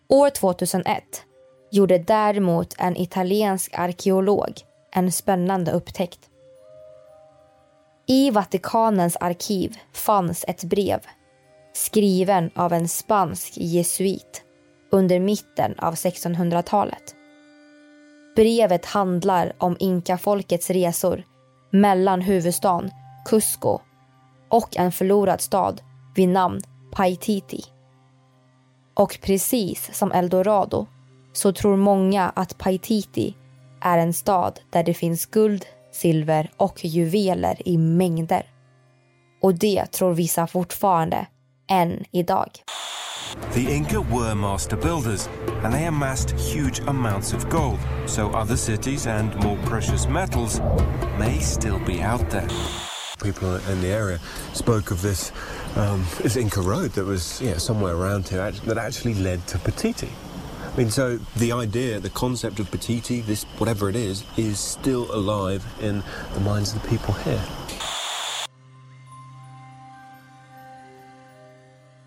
År 0.08 0.30
2001 0.30 1.24
gjorde 1.70 1.98
däremot 1.98 2.74
en 2.78 2.96
italiensk 2.96 3.74
arkeolog 3.78 4.52
en 4.90 5.12
spännande 5.12 5.72
upptäckt. 5.72 6.27
I 8.10 8.30
Vatikanens 8.30 9.16
arkiv 9.20 9.76
fanns 9.92 10.44
ett 10.48 10.64
brev 10.64 11.00
skriven 11.72 12.50
av 12.54 12.72
en 12.72 12.88
spansk 12.88 13.52
jesuit 13.56 14.42
under 14.90 15.20
mitten 15.20 15.74
av 15.78 15.94
1600-talet. 15.94 17.14
Brevet 18.36 18.86
handlar 18.86 19.52
om 19.58 19.76
inkafolkets 19.78 20.70
resor 20.70 21.24
mellan 21.70 22.20
huvudstaden 22.20 22.90
Cusco 23.24 23.78
och 24.48 24.76
en 24.76 24.92
förlorad 24.92 25.40
stad 25.40 25.80
vid 26.14 26.28
namn 26.28 26.60
Paititi. 26.92 27.64
Och 28.94 29.18
precis 29.22 29.90
som 29.92 30.12
Eldorado 30.12 30.86
så 31.32 31.52
tror 31.52 31.76
många 31.76 32.32
att 32.36 32.58
Paititi 32.58 33.34
är 33.80 33.98
en 33.98 34.12
stad 34.12 34.60
där 34.70 34.82
det 34.82 34.94
finns 34.94 35.26
guld, 35.26 35.66
silver 35.92 36.50
och 36.56 36.84
juveler 36.84 37.68
i 37.68 37.78
mängder. 37.78 38.46
Och 39.42 39.54
det 39.54 39.86
tror 39.86 40.14
vissa 40.14 40.46
fortfarande, 40.46 41.26
än 41.70 42.04
idag. 42.12 42.50
The 43.52 43.74
Inca 43.74 44.00
were 44.00 44.34
master 44.34 44.76
builders, 44.76 45.28
and 45.62 45.72
they 45.72 45.86
amassed 45.86 46.30
huge 46.30 46.80
amounts 46.86 47.34
of 47.34 47.48
gold, 47.50 47.78
so 48.06 48.30
other 48.30 48.56
cities 48.56 49.06
and 49.06 49.34
more 49.44 49.58
precious 49.66 50.08
metals 50.08 50.60
may 51.18 51.38
still 51.40 51.78
be 51.86 52.02
out 52.02 52.30
there. 52.30 52.48
People 53.22 53.56
in 53.72 53.80
the 53.80 53.92
area 53.92 54.18
spoke 54.52 54.90
of 54.90 55.02
this, 55.02 55.32
um, 55.76 56.04
this 56.22 56.36
Inca 56.36 56.60
road 56.60 56.92
that 56.92 57.04
was 57.04 57.40
yeah, 57.42 57.58
somewhere 57.58 57.94
around 57.94 58.28
here 58.28 58.50
that 58.50 58.78
actually 58.78 59.14
led 59.14 59.46
to 59.48 59.58
Petiti. 59.58 60.08
I 60.78 60.80
mean, 60.80 60.90
so 60.90 61.18
the 61.36 61.52
idea, 61.52 62.00
the 62.00 62.10
concept 62.10 62.60
of 62.60 62.70
Petiti, 62.70 63.26
this 63.26 63.46
whatever 63.58 63.90
it 63.90 63.96
is, 63.96 64.24
is 64.36 64.60
still 64.60 65.06
alive 65.12 65.64
in 65.82 66.02
the 66.34 66.40
minds 66.40 66.74
of 66.74 66.82
the 66.82 66.88
people 66.88 67.14
here. 67.24 67.42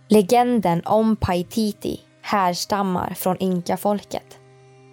Legenden 0.07 0.81
om 0.85 1.15
Paititi 1.15 1.99
härstammar 2.21 3.13
från 3.13 3.37
inkafolket. 3.37 4.39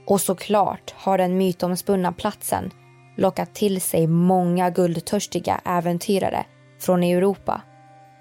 Och 0.06 0.20
såklart 0.20 0.94
har 0.96 1.18
den 1.18 1.36
mytomspunna 1.36 2.12
platsen 2.12 2.70
lockat 3.16 3.54
till 3.54 3.80
sig 3.80 4.06
många 4.06 4.70
guldtörstiga 4.70 5.60
äventyrare 5.64 6.44
från 6.80 7.02
Europa 7.02 7.62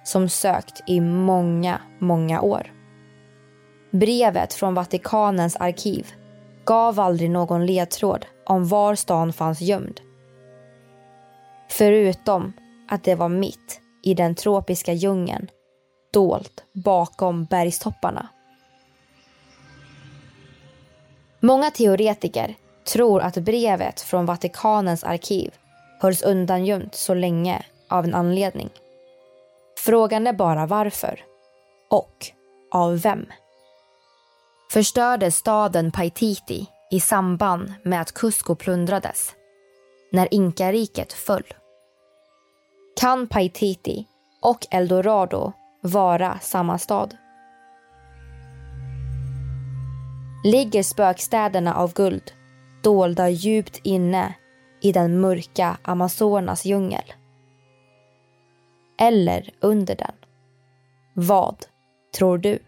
som 0.03 0.29
sökt 0.29 0.83
i 0.87 1.01
många, 1.01 1.81
många 1.99 2.41
år. 2.41 2.76
Brevet 3.91 4.53
från 4.53 4.73
Vatikanens 4.73 5.55
arkiv 5.55 6.07
gav 6.65 6.99
aldrig 6.99 7.29
någon 7.29 7.65
ledtråd 7.65 8.25
om 8.45 8.67
var 8.67 8.95
stan 8.95 9.33
fanns 9.33 9.61
gömd. 9.61 10.01
Förutom 11.69 12.53
att 12.89 13.03
det 13.03 13.15
var 13.15 13.29
mitt 13.29 13.81
i 14.03 14.13
den 14.13 14.35
tropiska 14.35 14.93
djungeln 14.93 15.47
dolt 16.13 16.63
bakom 16.73 17.45
bergstopparna. 17.45 18.27
Många 21.39 21.71
teoretiker 21.71 22.55
tror 22.93 23.21
att 23.21 23.37
brevet 23.37 24.01
från 24.01 24.25
Vatikanens 24.25 25.03
arkiv 25.03 25.53
hölls 26.01 26.21
undangömt 26.23 26.95
så 26.95 27.13
länge 27.13 27.65
av 27.89 28.05
en 28.05 28.13
anledning. 28.13 28.69
Frågan 29.79 30.27
är 30.27 30.33
bara 30.33 30.65
varför. 30.65 31.23
Och 31.89 32.27
av 32.71 32.99
vem? 32.99 33.25
Förstördes 34.71 35.35
staden 35.35 35.91
Paititi 35.91 36.65
i 36.91 36.99
samband 36.99 37.73
med 37.83 38.01
att 38.01 38.13
Cusco 38.13 38.55
plundrades? 38.55 39.35
När 40.11 40.33
inkariket 40.33 41.13
föll? 41.13 41.53
Kan 42.99 43.27
Paititi 43.27 44.05
och 44.41 44.67
Eldorado 44.71 45.53
vara 45.81 46.39
samma 46.39 46.77
stad? 46.77 47.17
Ligger 50.43 50.83
spökstäderna 50.83 51.75
av 51.75 51.93
guld 51.93 52.31
dolda 52.83 53.29
djupt 53.29 53.79
inne 53.83 54.33
i 54.81 54.91
den 54.91 55.19
mörka 55.19 55.77
Amazonas 55.81 56.65
djungel? 56.65 57.13
Eller 58.99 59.49
under 59.61 59.95
den? 59.95 60.15
Vad 61.13 61.65
tror 62.17 62.37
du? 62.37 62.59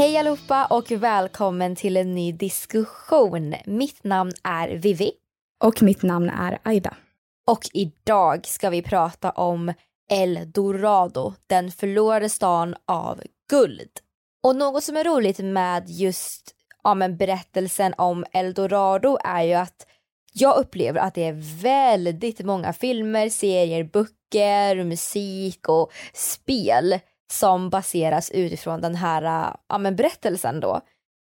Hej 0.00 0.16
allihopa 0.16 0.66
och 0.66 0.90
välkommen 0.90 1.76
till 1.76 1.96
en 1.96 2.14
ny 2.14 2.32
diskussion. 2.32 3.54
Mitt 3.66 4.04
namn 4.04 4.32
är 4.42 4.68
Vivi. 4.68 5.12
Och 5.64 5.82
mitt 5.82 6.02
namn 6.02 6.30
är 6.30 6.58
Aida. 6.62 6.96
Och 7.46 7.68
idag 7.72 8.46
ska 8.46 8.70
vi 8.70 8.82
prata 8.82 9.30
om 9.30 9.72
El 10.10 10.52
Dorado, 10.52 11.34
den 11.46 11.70
förlorade 11.70 12.28
stan 12.28 12.74
av 12.86 13.22
guld. 13.50 13.90
Och 14.42 14.56
något 14.56 14.84
som 14.84 14.96
är 14.96 15.04
roligt 15.04 15.38
med 15.38 15.84
just 15.88 16.54
ja, 16.82 16.94
men 16.94 17.16
berättelsen 17.16 17.94
om 17.98 18.24
El 18.32 18.54
Dorado 18.54 19.18
är 19.24 19.42
ju 19.42 19.54
att 19.54 19.86
jag 20.32 20.56
upplever 20.56 21.00
att 21.00 21.14
det 21.14 21.24
är 21.24 21.62
väldigt 21.62 22.40
många 22.44 22.72
filmer, 22.72 23.28
serier, 23.28 23.84
böcker, 23.84 24.84
musik 24.84 25.68
och 25.68 25.92
spel 26.12 27.00
som 27.32 27.70
baseras 27.70 28.30
utifrån 28.30 28.80
den 28.80 28.94
här 28.94 29.52
ja, 29.68 29.78
men 29.78 29.96
berättelsen 29.96 30.60
då. 30.60 30.80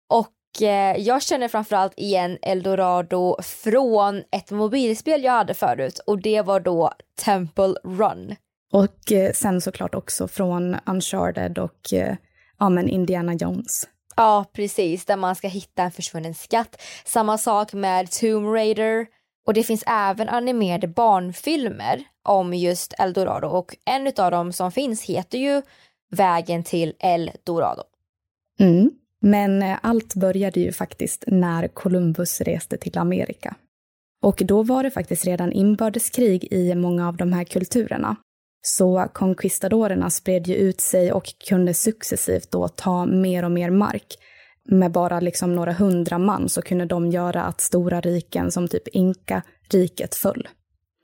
Och 0.10 0.62
eh, 0.62 0.98
jag 0.98 1.22
känner 1.22 1.48
framförallt 1.48 1.94
igen 1.98 2.38
Eldorado 2.42 3.38
från 3.42 4.24
ett 4.32 4.52
mobilspel 4.52 5.24
jag 5.24 5.32
hade 5.32 5.54
förut 5.54 6.00
och 6.08 6.22
det 6.22 6.42
var 6.42 6.60
då 6.60 6.92
Temple 7.26 7.74
Run. 7.84 8.36
Och 8.74 9.12
eh, 9.12 9.32
sen 9.32 9.62
såklart 9.62 9.96
också 9.96 10.28
från 10.28 10.78
Uncharted 10.86 11.58
och 11.58 11.94
eh, 11.94 12.16
ja, 12.60 12.70
men 12.70 12.90
Indiana 12.90 13.34
Jones. 13.34 13.88
Ja, 14.16 14.46
precis, 14.54 15.06
där 15.06 15.18
man 15.18 15.36
ska 15.36 15.48
hitta 15.48 15.84
en 15.84 15.92
försvunnen 15.92 16.34
skatt. 16.34 16.82
Samma 17.06 17.38
sak 17.38 17.74
med 17.74 18.12
Tomb 18.12 18.48
Raider. 18.48 19.08
Och 19.48 19.54
det 19.54 19.64
finns 19.64 19.84
även 19.88 20.30
animerade 20.30 20.88
barnfilmer 20.88 22.04
om 22.24 22.54
just 22.54 22.94
Eldorado 23.00 23.48
och 23.48 23.76
en 23.86 24.08
av 24.18 24.32
dem 24.32 24.54
som 24.54 24.72
finns 24.72 25.04
heter 25.04 25.38
ju 25.38 25.62
Vägen 26.12 26.64
till 26.64 26.94
El 27.00 27.32
Dorado. 27.44 27.84
Mm. 28.60 28.92
Men 29.22 29.64
eh, 29.64 29.78
allt 29.82 30.16
började 30.16 30.60
ju 30.60 30.72
faktiskt 30.72 31.24
när 31.28 31.68
Columbus 31.68 32.42
reste 32.42 32.78
till 32.78 32.98
Amerika. 32.98 33.56
Och 34.22 34.42
då 34.46 34.64
var 34.64 34.84
det 34.84 34.92
faktiskt 34.92 35.26
redan 35.26 35.52
inbördeskrig 35.52 36.48
i 36.54 36.76
många 36.76 37.08
av 37.08 37.18
de 37.18 37.34
här 37.34 37.44
kulturerna. 37.44 38.16
Så 38.62 39.08
conquistadorerna 39.14 40.10
spred 40.10 40.48
ju 40.48 40.56
ut 40.56 40.82
sig 40.82 41.12
och 41.12 41.34
kunde 41.50 41.74
successivt 41.74 42.52
då 42.52 42.68
ta 42.68 43.06
mer 43.06 43.46
och 43.46 43.52
mer 43.52 43.70
mark. 43.70 44.18
Med 44.70 44.92
bara 44.92 45.20
liksom 45.20 45.56
några 45.56 45.74
hundra 45.74 46.18
man 46.18 46.50
så 46.50 46.62
kunde 46.62 46.86
de 46.86 47.12
göra 47.12 47.44
att 47.44 47.62
stora 47.62 48.02
riken 48.02 48.52
som 48.52 48.68
typ 48.68 48.88
Inka-riket 48.88 50.16
föll. 50.16 50.48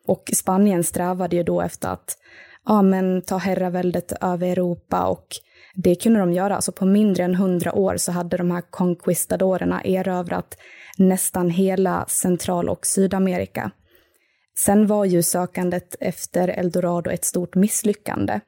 Och 0.07 0.31
Spanien 0.35 0.83
strävade 0.83 1.35
ju 1.35 1.43
då 1.43 1.61
efter 1.61 1.89
att 1.89 2.17
ja, 2.65 2.81
men 2.81 3.21
ta 3.21 3.37
herraväldet 3.37 4.13
över 4.21 4.47
Europa 4.47 5.05
och 5.05 5.27
det 5.75 5.95
kunde 5.95 6.19
de 6.19 6.33
göra. 6.33 6.55
Alltså 6.55 6.71
på 6.71 6.85
mindre 6.85 7.23
än 7.23 7.35
hundra 7.35 7.73
år 7.73 7.97
så 7.97 8.11
hade 8.11 8.37
de 8.37 8.51
här 8.51 8.61
conquistadorerna 8.69 9.81
erövrat 9.83 10.57
nästan 10.97 11.49
hela 11.49 12.05
Central 12.07 12.69
och 12.69 12.85
Sydamerika. 12.85 13.71
Sen 14.57 14.87
var 14.87 15.05
ju 15.05 15.23
sökandet 15.23 15.95
efter 15.99 16.47
Eldorado 16.47 17.09
ett 17.09 17.25
stort 17.25 17.55
misslyckande. 17.55 18.39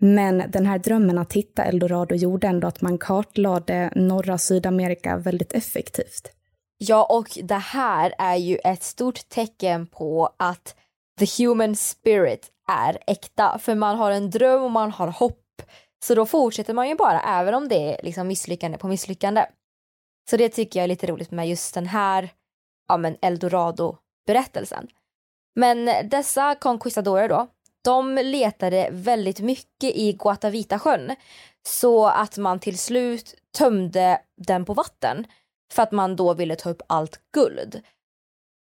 Men 0.00 0.42
den 0.50 0.66
här 0.66 0.78
drömmen 0.78 1.18
att 1.18 1.32
hitta 1.32 1.64
Eldorado 1.64 2.14
gjorde 2.14 2.46
ändå 2.46 2.68
att 2.68 2.80
man 2.80 2.98
kartlade 2.98 3.92
norra 3.94 4.38
Sydamerika 4.38 5.16
väldigt 5.16 5.52
effektivt. 5.52 6.32
Ja, 6.78 7.06
och 7.10 7.38
det 7.42 7.54
här 7.54 8.14
är 8.18 8.36
ju 8.36 8.56
ett 8.64 8.82
stort 8.82 9.28
tecken 9.28 9.86
på 9.86 10.34
att 10.36 10.74
the 11.18 11.44
human 11.44 11.76
spirit 11.76 12.50
är 12.68 12.98
äkta. 13.06 13.58
För 13.58 13.74
man 13.74 13.96
har 13.96 14.10
en 14.10 14.30
dröm 14.30 14.62
och 14.62 14.70
man 14.70 14.90
har 14.90 15.08
hopp. 15.08 15.62
Så 16.04 16.14
då 16.14 16.26
fortsätter 16.26 16.74
man 16.74 16.88
ju 16.88 16.94
bara 16.94 17.20
även 17.20 17.54
om 17.54 17.68
det 17.68 17.94
är 17.94 18.02
liksom 18.02 18.28
misslyckande 18.28 18.78
på 18.78 18.88
misslyckande. 18.88 19.46
Så 20.30 20.36
det 20.36 20.48
tycker 20.48 20.80
jag 20.80 20.84
är 20.84 20.88
lite 20.88 21.06
roligt 21.06 21.30
med 21.30 21.48
just 21.48 21.74
den 21.74 21.86
här 21.86 22.30
ja, 22.88 22.96
men 22.96 23.16
Eldorado-berättelsen. 23.22 24.88
Men 25.54 26.08
dessa 26.08 26.54
conquistadorer 26.54 27.28
då, 27.28 27.46
de 27.84 28.14
letade 28.14 28.88
väldigt 28.92 29.40
mycket 29.40 29.96
i 29.96 30.12
Guatavita-sjön 30.12 31.16
så 31.68 32.06
att 32.06 32.38
man 32.38 32.60
till 32.60 32.78
slut 32.78 33.34
tömde 33.58 34.20
den 34.36 34.64
på 34.64 34.74
vatten 34.74 35.26
för 35.72 35.82
att 35.82 35.92
man 35.92 36.16
då 36.16 36.34
ville 36.34 36.56
ta 36.56 36.70
upp 36.70 36.82
allt 36.86 37.20
guld. 37.34 37.82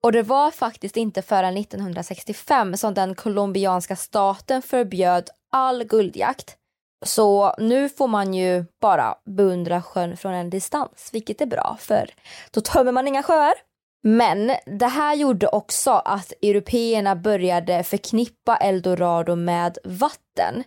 Och 0.05 0.13
det 0.13 0.23
var 0.23 0.51
faktiskt 0.51 0.97
inte 0.97 1.23
förrän 1.23 1.57
1965 1.57 2.77
som 2.77 2.95
den 2.95 3.15
colombianska 3.15 3.97
staten 3.97 4.63
förbjöd 4.63 5.31
all 5.53 5.85
guldjakt. 5.85 6.57
Så 7.05 7.55
nu 7.59 7.89
får 7.89 8.09
man 8.09 8.35
ju 8.35 8.65
bara 8.81 9.15
beundra 9.25 9.83
sjön 9.83 10.17
från 10.17 10.35
en 10.35 10.51
distans, 10.51 11.11
vilket 11.13 11.41
är 11.41 11.47
bra 11.47 11.77
för 11.81 12.11
då 12.51 12.61
tömmer 12.61 12.93
man 12.93 13.09
inga 13.09 13.23
sjöar. 13.23 13.55
Men 14.03 14.53
det 14.67 14.87
här 14.87 15.15
gjorde 15.15 15.49
också 15.49 15.91
att 15.91 16.33
européerna 16.43 17.17
började 17.17 17.83
förknippa 17.83 18.57
Eldorado 18.57 19.37
med 19.37 19.79
vatten. 19.85 20.65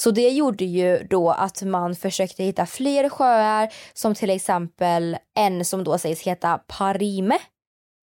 Så 0.00 0.10
det 0.10 0.28
gjorde 0.28 0.64
ju 0.64 1.06
då 1.10 1.30
att 1.30 1.62
man 1.62 1.96
försökte 1.96 2.44
hitta 2.44 2.66
fler 2.66 3.08
sjöar 3.08 3.68
som 3.92 4.14
till 4.14 4.30
exempel 4.30 5.16
en 5.38 5.64
som 5.64 5.84
då 5.84 5.98
sägs 5.98 6.22
heta 6.22 6.60
Parime 6.66 7.38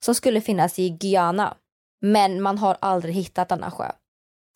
som 0.05 0.15
skulle 0.15 0.41
finnas 0.41 0.79
i 0.79 0.89
Guyana. 0.89 1.57
Men 2.01 2.41
man 2.41 2.57
har 2.57 2.77
aldrig 2.81 3.15
hittat 3.15 3.49
denna 3.49 3.71
sjö. 3.71 3.91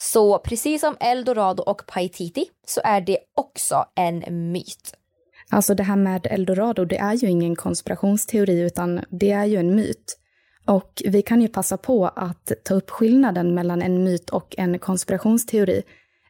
Så 0.04 0.39
precis 0.39 0.82
som 0.82 0.97
Eldorado 0.99 1.63
och 1.63 1.86
Paititi 1.88 2.45
så 2.67 2.82
är 2.84 3.01
det 3.01 3.17
också 3.36 3.86
en 3.95 4.51
myt. 4.51 4.93
Alltså 5.49 5.75
det 5.75 5.84
här 5.84 5.95
med 5.95 6.27
Eldorado, 6.30 6.86
det 6.86 6.97
är 6.97 7.13
ju 7.13 7.27
ingen 7.27 7.56
konspirationsteori 7.56 8.60
utan 8.60 9.01
det 9.10 9.32
är 9.32 9.45
ju 9.45 9.58
en 9.58 9.75
myt. 9.75 10.17
Och 10.65 11.01
vi 11.06 11.21
kan 11.21 11.41
ju 11.41 11.47
passa 11.47 11.77
på 11.77 12.08
att 12.08 12.51
ta 12.63 12.73
upp 12.73 12.89
skillnaden 12.89 13.54
mellan 13.54 13.82
en 13.82 14.04
myt 14.04 14.30
och 14.30 14.56
en 14.58 14.80
konspirationsteori 14.80 15.84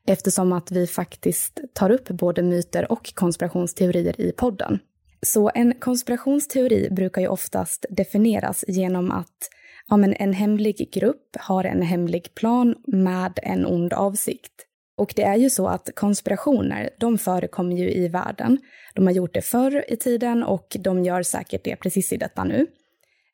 eftersom 0.08 0.54
att 0.54 0.71
vi 0.71 0.88
faktiskt 0.88 1.60
tar 1.74 1.89
upp 1.89 2.08
både 2.08 2.41
myter 2.41 2.91
och 2.91 3.13
konspirationsteorier 3.15 4.21
i 4.21 4.32
podden. 4.32 4.80
Så 5.25 5.51
en 5.55 5.73
konspirationsteori 5.79 6.89
brukar 6.91 7.21
ju 7.21 7.27
oftast 7.27 7.86
definieras 7.89 8.65
genom 8.67 9.12
att 9.12 9.49
ja, 9.88 9.97
men 9.97 10.13
en 10.13 10.34
hemlig 10.34 10.89
grupp 10.93 11.38
har 11.39 11.63
en 11.63 11.81
hemlig 11.81 12.36
plan 12.36 12.75
med 12.88 13.39
en 13.43 13.65
ond 13.65 13.93
avsikt. 13.93 14.51
Och 14.97 15.13
det 15.15 15.23
är 15.23 15.36
ju 15.36 15.49
så 15.49 15.67
att 15.67 15.89
konspirationer, 15.95 16.89
de 16.99 17.17
förekommer 17.17 17.75
ju 17.75 17.91
i 17.91 18.07
världen. 18.07 18.57
De 18.95 19.05
har 19.05 19.13
gjort 19.13 19.34
det 19.34 19.41
förr 19.41 19.86
i 19.88 19.97
tiden 19.97 20.43
och 20.43 20.77
de 20.79 21.03
gör 21.03 21.23
säkert 21.23 21.63
det 21.63 21.75
precis 21.75 22.13
i 22.13 22.17
detta 22.17 22.43
nu. 22.43 22.67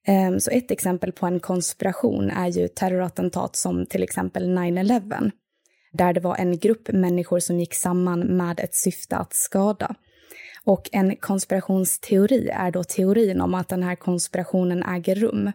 Ehm, 0.07 0.39
så 0.39 0.51
ett 0.51 0.71
exempel 0.71 1.11
på 1.11 1.25
en 1.25 1.39
konspiration 1.39 2.29
är 2.29 2.47
ju 2.47 2.67
terrorattentat 2.67 3.55
som 3.55 3.85
till 3.85 4.03
exempel 4.03 4.57
9-11, 4.57 5.31
där 5.93 6.13
det 6.13 6.19
var 6.19 6.35
en 6.35 6.57
grupp 6.57 6.89
människor 6.93 7.39
som 7.39 7.59
gick 7.59 7.73
samman 7.73 8.19
med 8.19 8.59
ett 8.59 8.75
syfte 8.75 9.17
att 9.17 9.33
skada. 9.33 9.95
Och 10.67 10.89
en 10.91 11.15
konspirationsteori 11.15 12.49
är 12.49 12.71
då 12.71 12.83
teorin 12.83 13.41
om 13.41 13.53
att 13.53 13.69
den 13.69 13.83
här 13.83 13.95
konspirationen 13.95 14.83
äger 14.83 15.15
rum. 15.15 15.51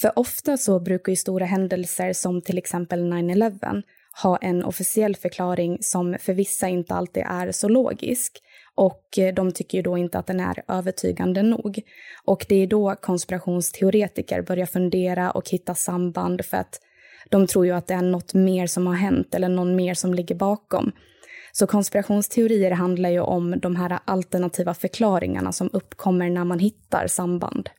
För 0.00 0.18
ofta 0.18 0.56
så 0.56 0.80
brukar 0.80 1.12
ju 1.12 1.16
stora 1.16 1.44
händelser 1.44 2.12
som 2.12 2.42
till 2.42 2.58
exempel 2.58 3.12
9-11 3.12 3.82
ha 4.22 4.36
en 4.36 4.64
officiell 4.64 5.16
förklaring 5.16 5.78
som 5.80 6.16
för 6.20 6.32
vissa 6.32 6.68
inte 6.68 6.94
alltid 6.94 7.22
är 7.26 7.52
så 7.52 7.68
logisk. 7.68 8.38
Och 8.74 9.18
eh, 9.18 9.34
de 9.34 9.52
tycker 9.52 9.78
ju 9.78 9.82
då 9.82 9.98
inte 9.98 10.18
att 10.18 10.26
den 10.26 10.40
är 10.40 10.62
övertygande 10.68 11.42
nog. 11.42 11.80
Och 12.24 12.46
det 12.48 12.56
är 12.56 12.66
då 12.66 12.94
konspirationsteoretiker 13.00 14.42
börjar 14.42 14.66
fundera 14.66 15.30
och 15.30 15.50
hitta 15.50 15.74
samband 15.74 16.44
för 16.44 16.56
att 16.56 16.80
de 17.30 17.46
tror 17.46 17.66
ju 17.66 17.72
att 17.72 17.86
det 17.86 17.94
är 17.94 18.02
något 18.02 18.34
mer 18.34 18.66
som 18.66 18.86
har 18.86 18.94
hänt 18.94 19.34
eller 19.34 19.48
någon 19.48 19.76
mer 19.76 19.94
som 19.94 20.14
ligger 20.14 20.34
bakom. 20.34 20.92
Så 21.52 21.66
konspirationsteorier 21.66 22.70
handlar 22.70 23.10
ju 23.10 23.20
om 23.20 23.60
de 23.60 23.76
här 23.76 23.98
alternativa 24.04 24.74
förklaringarna 24.74 25.52
som 25.52 25.70
uppkommer 25.72 26.30
när 26.30 26.44
man 26.44 26.58
hittar 26.58 27.06
samband. 27.06 27.70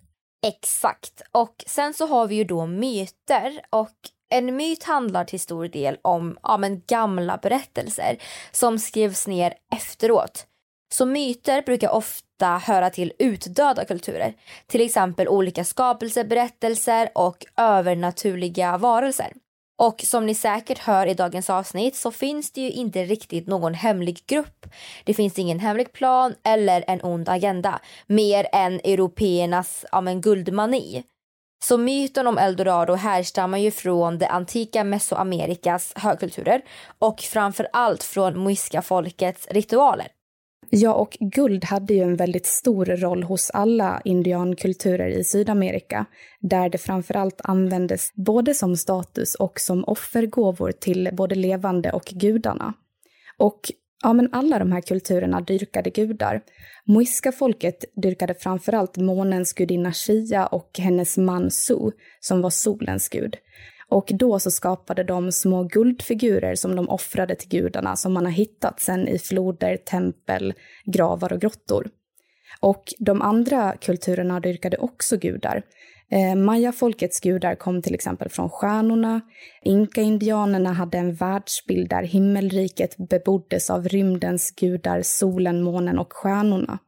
Exakt. 0.46 1.22
Och 1.32 1.64
sen 1.68 1.94
så 1.94 2.08
har 2.08 2.28
vi 2.28 2.36
ju 2.36 2.44
då 2.44 2.66
myter 2.66 3.62
och 3.70 3.90
en 4.30 4.56
myt 4.56 4.84
handlar 4.84 5.26
till 5.26 5.40
stor 5.40 5.68
del 5.68 5.98
om 6.02 6.38
ja, 6.44 6.58
men 6.58 6.82
gamla 6.88 7.38
berättelser 7.38 8.18
som 8.52 8.80
skrevs 8.80 9.28
ner 9.28 9.54
efteråt. 9.76 10.48
Så 10.94 11.06
myter 11.06 11.62
brukar 11.62 11.90
ofta 11.90 12.58
höra 12.58 12.90
till 12.90 13.14
utdöda 13.20 13.86
kulturer, 13.86 14.34
till 14.68 14.82
exempel 14.82 15.28
olika 15.28 15.64
skapelseberättelser 15.64 17.10
och 17.16 17.46
övernaturliga 17.58 18.78
varelser. 18.78 19.34
Och 19.84 20.02
som 20.02 20.26
ni 20.26 20.36
säkert 20.36 20.80
hör 20.80 21.08
i 21.08 21.14
dagens 21.14 21.50
avsnitt 21.50 21.96
så 21.96 22.12
finns 22.12 22.52
det 22.52 22.62
ju 22.62 22.72
inte 22.72 23.04
riktigt 23.04 23.48
någon 23.48 23.74
hemlig 23.74 24.24
grupp. 24.28 24.66
Det 25.04 25.14
finns 25.14 25.40
ingen 25.40 25.60
hemlig 25.60 25.94
plan 25.94 26.36
eller 26.44 26.84
en 26.88 27.02
ond 27.04 27.30
agenda, 27.30 27.80
mer 28.08 28.48
än 28.52 28.74
européernas 28.74 29.86
ja, 29.92 30.02
men, 30.02 30.22
guldmani. 30.22 31.04
Så 31.66 31.78
myten 31.78 32.28
om 32.28 32.38
Eldorado 32.38 32.94
härstammar 32.94 33.58
ju 33.58 33.72
från 33.72 34.18
det 34.18 34.28
antika 34.28 34.84
Mesoamerikas 34.84 35.94
högkulturer 35.96 36.62
och 37.00 37.20
framför 37.20 37.68
allt 37.74 38.04
från 38.04 38.44
muiska-folkets 38.44 39.48
ritualer. 39.50 40.08
Ja, 40.76 40.94
och 40.94 41.18
guld 41.20 41.66
hade 41.66 41.94
ju 41.94 42.02
en 42.02 42.16
väldigt 42.16 42.46
stor 42.46 42.86
roll 42.86 43.24
hos 43.24 43.50
alla 43.50 44.02
indiankulturer 44.06 45.08
i 45.08 45.24
Sydamerika, 45.24 46.06
där 46.40 46.70
det 46.70 46.78
framförallt 46.78 47.42
användes 47.44 48.14
både 48.14 48.54
som 48.54 48.78
status 48.78 49.36
och 49.36 49.60
som 49.60 49.84
offergåvor 49.84 50.72
till 50.72 51.10
både 51.14 51.36
levande 51.36 51.92
och 51.92 52.04
gudarna. 52.06 52.74
Och 53.38 53.60
ja, 54.04 54.14
men 54.14 54.30
alla 54.32 54.60
de 54.60 54.72
här 54.72 54.82
kulturerna 54.82 55.42
dyrkade 55.42 55.90
gudar. 55.90 56.42
Muiska-folket 56.86 57.86
dyrkade 58.04 58.34
framförallt 58.34 58.98
månens 58.98 59.54
gudinna 59.54 59.94
Shia 59.94 60.46
och 60.46 60.70
hennes 60.78 61.18
man 61.18 61.52
Su, 61.52 61.92
som 62.20 62.42
var 62.42 62.50
solens 62.50 63.10
gud. 63.10 63.38
Och 63.88 64.12
då 64.14 64.40
så 64.40 64.52
skapade 64.52 65.04
de 65.04 65.32
små 65.32 65.64
guldfigurer 65.64 66.56
som 66.56 66.76
de 66.76 66.90
offrade 66.90 67.36
till 67.36 67.50
gudarna 67.50 67.96
som 67.96 68.14
man 68.14 68.26
har 68.26 68.32
hittat 68.32 68.80
sen 68.80 69.08
i 69.08 69.20
floder, 69.20 69.78
tempel, 69.78 70.54
gravar 70.86 71.34
och 71.34 71.42
grottor. 71.42 71.90
Och 72.60 72.84
de 73.00 73.22
andra 73.22 73.74
kulturerna 73.82 74.40
dyrkade 74.40 74.78
också 74.78 75.18
gudar. 75.18 75.64
Eh, 76.12 76.36
Maya-folkets 76.36 77.20
gudar 77.20 77.56
kom 77.56 77.82
till 77.82 77.94
exempel 77.96 78.30
från 78.30 78.50
stjärnorna. 78.50 79.22
Inka-indianerna 79.64 80.74
hade 80.74 80.98
en 80.98 81.14
världsbild 81.14 81.90
där 81.90 82.04
himmelriket 82.04 82.98
beboddes 83.10 83.70
av 83.70 83.88
rymdens 83.88 84.52
gudar, 84.52 85.02
solen, 85.02 85.62
månen 85.62 86.00
och 86.00 86.14
stjärnorna. 86.14 86.80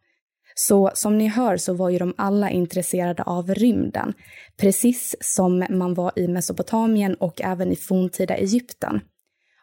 Så 0.58 0.92
som 0.94 1.18
ni 1.18 1.28
hör 1.28 1.58
så 1.58 1.74
var 1.74 1.90
ju 1.90 1.98
de 1.98 2.14
alla 2.18 2.50
intresserade 2.50 3.24
av 3.24 3.54
rymden, 3.54 4.14
precis 4.58 5.16
som 5.20 5.66
man 5.70 5.94
var 5.94 6.12
i 6.16 6.28
Mesopotamien 6.28 7.16
och 7.16 7.42
även 7.42 7.72
i 7.72 7.76
forntida 7.76 8.36
Egypten. 8.36 9.02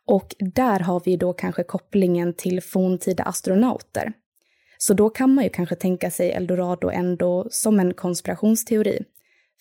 Och 0.07 0.35
där 0.39 0.81
har 0.81 1.03
vi 1.05 1.17
då 1.17 1.33
kanske 1.33 1.63
kopplingen 1.65 2.35
till 2.35 2.63
forntida 2.63 3.23
astronauter. 3.25 4.13
Så 4.79 4.95
då 4.95 5.11
kan 5.11 5.35
man 5.35 5.45
ju 5.45 5.51
kanske 5.51 5.75
tänka 5.75 6.11
sig 6.11 6.31
Eldorado 6.31 6.91
ändå 6.91 7.47
som 7.51 7.81
en 7.81 7.95
konspirationsteori. 7.95 9.05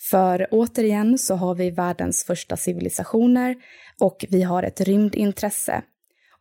För 0.10 0.48
återigen 0.52 1.18
så 1.18 1.36
har 1.36 1.56
vi 1.56 1.72
världens 1.72 2.24
första 2.24 2.58
civilisationer 2.58 3.56
och 4.00 4.26
vi 4.30 4.42
har 4.42 4.64
ett 4.64 4.82
rymdintresse. 4.82 5.82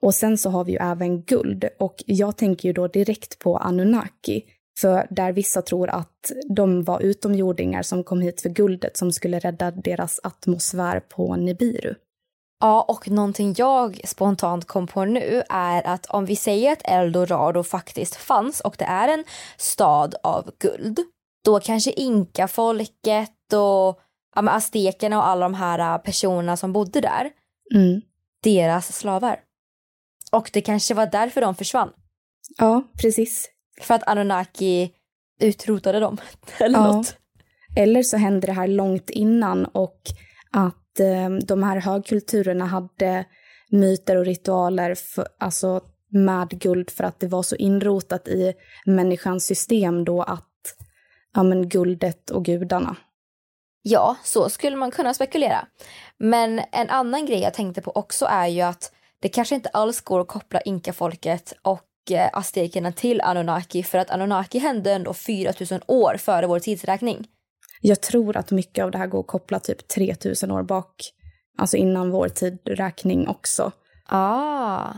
Och 0.00 0.14
sen 0.14 0.38
så 0.38 0.50
har 0.50 0.64
vi 0.64 0.72
ju 0.72 0.79
även 0.81 1.22
guld 1.22 1.68
och 1.79 1.94
jag 2.07 2.37
tänker 2.37 2.68
ju 2.68 2.72
då 2.72 2.88
direkt 2.88 3.38
på 3.38 3.57
Anunnaki 3.57 4.44
för 4.81 5.07
där 5.11 5.33
vissa 5.33 5.62
tror 5.62 5.88
att 5.88 6.33
de 6.49 6.85
var 6.85 7.01
utomjordingar 7.01 7.83
som 7.83 8.05
kom 8.05 8.21
hit 8.21 8.40
för 8.40 8.49
guldet 8.49 8.97
som 8.97 9.12
skulle 9.12 9.38
rädda 9.38 9.71
deras 9.71 10.21
atmosfär 10.23 11.01
på 11.01 11.37
Nibiru. 11.37 11.95
Ja, 12.61 12.83
och 12.88 13.09
någonting 13.11 13.55
jag 13.57 14.01
spontant 14.05 14.64
kom 14.64 14.87
på 14.87 15.05
nu 15.05 15.43
är 15.49 15.87
att 15.87 16.07
om 16.07 16.25
vi 16.25 16.37
säger 16.37 16.73
att 16.73 16.83
Eldorado 16.85 17.62
faktiskt 17.62 18.16
fanns 18.16 18.61
och 18.61 18.75
det 18.79 18.85
är 18.85 19.09
en 19.09 19.25
stad 19.57 20.14
av 20.23 20.51
guld, 20.59 21.01
då 21.45 21.61
kanske 21.61 21.90
inkafolket 21.93 23.53
och 23.53 24.01
ja, 24.35 24.51
aztekerna 24.51 25.19
och 25.19 25.27
alla 25.27 25.45
de 25.45 25.55
här 25.55 25.99
personerna 25.99 26.57
som 26.57 26.73
bodde 26.73 27.01
där, 27.01 27.31
mm. 27.75 28.01
deras 28.43 28.97
slavar. 28.97 29.40
Och 30.33 30.51
det 30.53 30.61
kanske 30.61 30.95
var 30.95 31.07
därför 31.07 31.40
de 31.40 31.55
försvann. 31.55 31.93
Ja, 32.59 32.83
precis. 33.01 33.49
För 33.81 33.95
att 33.95 34.09
Anunnaki 34.09 34.93
utrotade 35.40 36.01
dem. 36.01 36.16
Eller 36.59 36.79
ja. 36.79 36.93
något. 36.93 37.16
Eller 37.77 38.03
så 38.03 38.16
hände 38.16 38.47
det 38.47 38.53
här 38.53 38.69
långt 38.69 39.11
innan 39.11 39.64
och 39.64 40.01
att 40.53 41.01
eh, 41.01 41.31
de 41.47 41.62
här 41.62 41.77
högkulturerna 41.81 42.66
hade 42.66 43.25
myter 43.71 44.16
och 44.16 44.25
ritualer 44.25 44.95
för, 44.95 45.29
alltså 45.38 45.81
med 46.09 46.49
guld 46.61 46.90
för 46.90 47.05
att 47.05 47.21
det 47.21 47.27
var 47.27 47.43
så 47.43 47.57
inrotat 47.57 48.29
i 48.29 48.55
människans 48.87 49.47
system 49.47 50.05
då 50.05 50.23
att 50.23 50.47
ja, 51.35 51.43
men 51.43 51.69
guldet 51.69 52.31
och 52.31 52.45
gudarna. 52.45 52.97
Ja, 53.83 54.16
så 54.25 54.49
skulle 54.49 54.77
man 54.77 54.90
kunna 54.90 55.14
spekulera. 55.14 55.66
Men 56.19 56.61
en 56.73 56.90
annan 56.90 57.27
grej 57.27 57.40
jag 57.40 57.55
tänkte 57.55 57.81
på 57.81 57.90
också 57.90 58.27
är 58.27 58.47
ju 58.47 58.61
att 58.61 58.93
det 59.21 59.29
kanske 59.29 59.55
inte 59.55 59.69
alls 59.69 60.01
går 60.01 60.21
att 60.21 60.29
koppla 60.29 60.61
inkafolket 60.61 61.53
och 61.62 61.89
aztekerna 62.33 62.93
till 62.93 63.21
Anunnaki 63.21 63.83
för 63.83 63.99
att 63.99 64.11
Anunnaki 64.11 64.59
hände 64.59 64.93
ändå 64.93 65.15
4000 65.15 65.81
år 65.87 66.17
före 66.17 66.47
vår 66.47 66.59
tidsräkning. 66.59 67.27
Jag 67.81 68.01
tror 68.01 68.37
att 68.37 68.51
mycket 68.51 68.85
av 68.85 68.91
det 68.91 68.99
här 68.99 69.07
går 69.07 69.21
att 69.21 69.27
koppla 69.27 69.61
typ 69.61 69.89
3000 69.89 70.51
år 70.51 70.63
bak, 70.63 70.95
alltså 71.59 71.77
innan 71.77 72.11
vår 72.11 72.29
tidräkning 72.29 73.29
också. 73.29 73.73
Ah. 74.07 74.93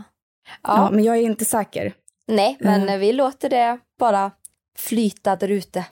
Ja. 0.45 0.53
ja 0.63 0.89
men 0.91 1.03
jag 1.03 1.17
är 1.17 1.21
inte 1.21 1.45
säker. 1.45 1.93
Nej, 2.27 2.57
men 2.59 2.81
mm. 2.81 2.99
vi 2.99 3.13
låter 3.13 3.49
det 3.49 3.79
bara 3.99 4.31
flyta 4.77 5.35
där 5.35 5.47
ute. 5.47 5.85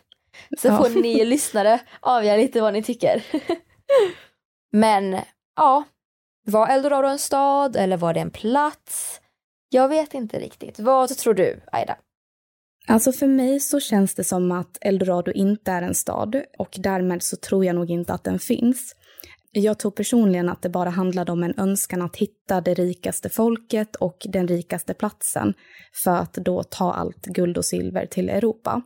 Så 0.58 0.67
ja. 0.67 0.78
får 0.78 1.02
ni 1.02 1.26
lyssnare 1.26 1.80
avgöra 2.00 2.38
lite 2.38 2.62
vad 2.62 2.74
ni 2.74 2.84
tycker. 2.84 3.24
men 4.71 5.19
ja, 5.56 5.84
var 6.45 6.67
Eldorado 6.67 7.08
en 7.08 7.19
stad 7.19 7.76
eller 7.76 7.97
var 7.97 8.13
det 8.13 8.19
en 8.19 8.32
plats? 8.32 9.20
Jag 9.73 9.89
vet 9.89 10.13
inte 10.13 10.39
riktigt. 10.39 10.79
Vad 10.79 11.17
tror 11.17 11.34
du, 11.34 11.62
Aida? 11.71 11.97
Alltså 12.88 13.12
för 13.12 13.27
mig 13.27 13.60
så 13.60 13.79
känns 13.79 14.15
det 14.15 14.23
som 14.23 14.51
att 14.51 14.77
Eldorado 14.81 15.31
inte 15.31 15.71
är 15.71 15.81
en 15.81 15.95
stad 15.95 16.41
och 16.57 16.77
därmed 16.79 17.23
så 17.23 17.36
tror 17.36 17.65
jag 17.65 17.75
nog 17.75 17.89
inte 17.89 18.13
att 18.13 18.23
den 18.23 18.39
finns. 18.39 18.95
Jag 19.51 19.79
tror 19.79 19.91
personligen 19.91 20.49
att 20.49 20.62
det 20.62 20.69
bara 20.69 20.89
handlade 20.89 21.31
om 21.31 21.43
en 21.43 21.60
önskan 21.60 22.01
att 22.01 22.15
hitta 22.15 22.62
det 22.62 22.73
rikaste 22.73 23.29
folket 23.29 23.95
och 23.95 24.17
den 24.29 24.47
rikaste 24.47 24.93
platsen 24.93 25.53
för 26.03 26.12
att 26.12 26.34
då 26.34 26.63
ta 26.63 26.93
allt 26.93 27.25
guld 27.25 27.57
och 27.57 27.65
silver 27.65 28.05
till 28.05 28.29
Europa. 28.29 28.81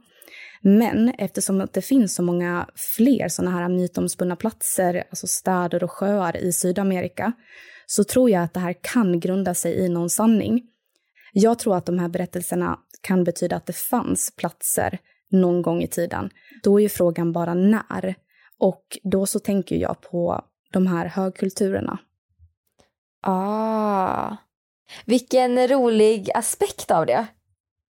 Men 0.61 1.09
eftersom 1.09 1.67
det 1.73 1.81
finns 1.81 2.15
så 2.15 2.23
många 2.23 2.69
fler 2.97 3.27
sådana 3.27 3.57
här 3.57 3.69
mytomspunna 3.69 4.35
platser, 4.35 5.03
alltså 5.09 5.27
städer 5.27 5.83
och 5.83 5.91
sjöar 5.91 6.37
i 6.37 6.53
Sydamerika, 6.53 7.33
så 7.85 8.03
tror 8.03 8.29
jag 8.29 8.43
att 8.43 8.53
det 8.53 8.59
här 8.59 8.75
kan 8.81 9.19
grunda 9.19 9.53
sig 9.53 9.73
i 9.73 9.89
någon 9.89 10.09
sanning. 10.09 10.61
Jag 11.37 11.59
tror 11.59 11.75
att 11.75 11.85
de 11.85 11.99
här 11.99 12.09
berättelserna 12.09 12.79
kan 13.01 13.23
betyda 13.23 13.55
att 13.55 13.65
det 13.65 13.75
fanns 13.75 14.35
platser 14.35 14.99
någon 15.31 15.61
gång 15.61 15.81
i 15.83 15.87
tiden. 15.87 16.29
Då 16.63 16.79
är 16.79 16.83
ju 16.83 16.89
frågan 16.89 17.31
bara 17.31 17.53
när. 17.53 18.15
Och 18.59 18.97
då 19.03 19.25
så 19.25 19.39
tänker 19.39 19.75
jag 19.75 20.01
på 20.01 20.45
de 20.71 20.87
här 20.87 21.05
högkulturerna. 21.05 21.97
Ah, 23.21 24.35
vilken 25.05 25.67
rolig 25.67 26.29
aspekt 26.35 26.91
av 26.91 27.05
det. 27.05 27.25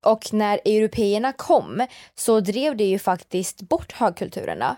Och 0.07 0.33
när 0.33 0.61
européerna 0.65 1.33
kom 1.33 1.87
så 2.15 2.41
drev 2.41 2.77
det 2.77 2.85
ju 2.85 2.99
faktiskt 2.99 3.63
bort 3.63 3.93
högkulturerna. 3.93 4.77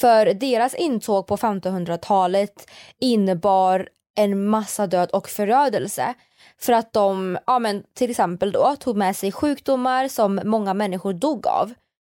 För 0.00 0.26
deras 0.34 0.74
intåg 0.74 1.26
på 1.26 1.36
1500-talet 1.36 2.70
innebar 3.00 3.88
en 4.16 4.44
massa 4.46 4.86
död 4.86 5.10
och 5.10 5.28
förödelse. 5.28 6.14
För 6.60 6.72
att 6.72 6.92
de, 6.92 7.38
ja 7.46 7.58
men 7.58 7.82
till 7.94 8.10
exempel 8.10 8.52
då, 8.52 8.76
tog 8.76 8.96
med 8.96 9.16
sig 9.16 9.32
sjukdomar 9.32 10.08
som 10.08 10.40
många 10.44 10.74
människor 10.74 11.12
dog 11.12 11.46
av. 11.46 11.72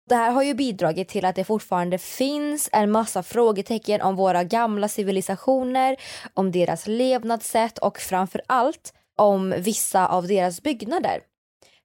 Det 0.09 0.15
här 0.15 0.31
har 0.31 0.43
ju 0.43 0.55
bidragit 0.55 1.09
till 1.09 1.25
att 1.25 1.37
det 1.37 1.45
fortfarande 1.45 1.99
finns 1.99 2.69
en 2.73 2.91
massa 2.91 3.23
frågetecken 3.23 4.03
om 4.03 4.17
våra 4.17 4.45
gamla 4.45 4.89
civilisationer, 4.89 5.97
om 6.35 6.53
deras 6.53 6.87
levnadssätt 6.87 7.79
och 7.79 7.99
framför 7.99 8.43
allt 8.47 8.93
om 9.17 9.55
vissa 9.59 10.07
av 10.07 10.27
deras 10.27 10.63
byggnader. 10.63 11.21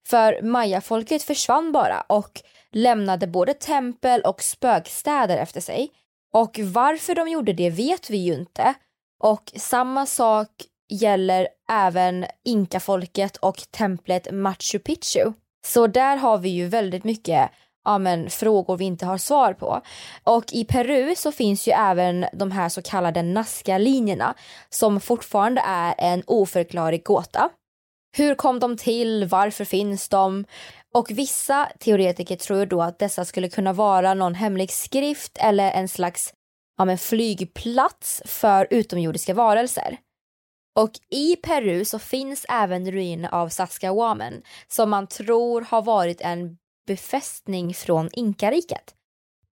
För 0.07 0.41
mayafolket 0.41 1.23
försvann 1.23 1.71
bara 1.71 2.01
och 2.01 2.41
lämnade 2.71 3.27
både 3.27 3.53
tempel 3.53 4.21
och 4.21 4.41
spökstäder 4.41 5.37
efter 5.37 5.61
sig. 5.61 5.91
Och 6.33 6.59
varför 6.59 7.15
de 7.15 7.27
gjorde 7.27 7.53
det 7.53 7.69
vet 7.69 8.09
vi 8.09 8.17
ju 8.17 8.33
inte. 8.33 8.73
Och 9.19 9.51
samma 9.55 10.05
sak 10.05 10.49
gäller 10.89 11.47
även 11.71 12.25
inkafolket 12.45 13.37
och 13.37 13.57
templet 13.71 14.31
Machu 14.31 14.79
Picchu. 14.79 15.33
Så 15.65 15.87
där 15.87 16.17
har 16.17 16.37
vi 16.37 16.49
ju 16.49 16.67
väldigt 16.67 17.03
mycket 17.03 17.51
ja, 17.83 17.97
men, 17.97 18.29
frågor 18.29 18.77
vi 18.77 18.85
inte 18.85 19.05
har 19.05 19.17
svar 19.17 19.53
på. 19.53 19.81
Och 20.23 20.53
i 20.53 20.65
Peru 20.65 21.15
så 21.15 21.31
finns 21.31 21.67
ju 21.67 21.71
även 21.71 22.25
de 22.33 22.51
här 22.51 22.69
så 22.69 22.81
kallade 22.81 23.21
Nazca-linjerna 23.21 24.33
som 24.69 24.99
fortfarande 24.99 25.61
är 25.65 25.95
en 25.97 26.23
oförklarlig 26.27 27.03
gåta. 27.03 27.49
Hur 28.17 28.35
kom 28.35 28.59
de 28.59 28.77
till? 28.77 29.25
Varför 29.25 29.65
finns 29.65 30.09
de? 30.09 30.45
Och 30.93 31.11
vissa 31.11 31.69
teoretiker 31.79 32.35
tror 32.35 32.65
då 32.65 32.81
att 32.81 32.99
dessa 32.99 33.25
skulle 33.25 33.49
kunna 33.49 33.73
vara 33.73 34.13
någon 34.13 34.35
hemlig 34.35 34.71
skrift 34.71 35.37
eller 35.37 35.71
en 35.71 35.87
slags 35.87 36.33
ja, 36.77 36.85
men 36.85 36.97
flygplats 36.97 38.21
för 38.25 38.67
utomjordiska 38.69 39.33
varelser. 39.33 39.97
Och 40.75 40.91
i 41.09 41.35
Peru 41.35 41.85
så 41.85 41.99
finns 41.99 42.45
även 42.49 42.91
ruiner 42.91 43.33
av 43.33 43.49
Saskawamen 43.49 44.41
som 44.67 44.89
man 44.89 45.07
tror 45.07 45.61
har 45.61 45.81
varit 45.81 46.21
en 46.21 46.57
befästning 46.87 47.73
från 47.73 48.09
inkariket. 48.13 48.93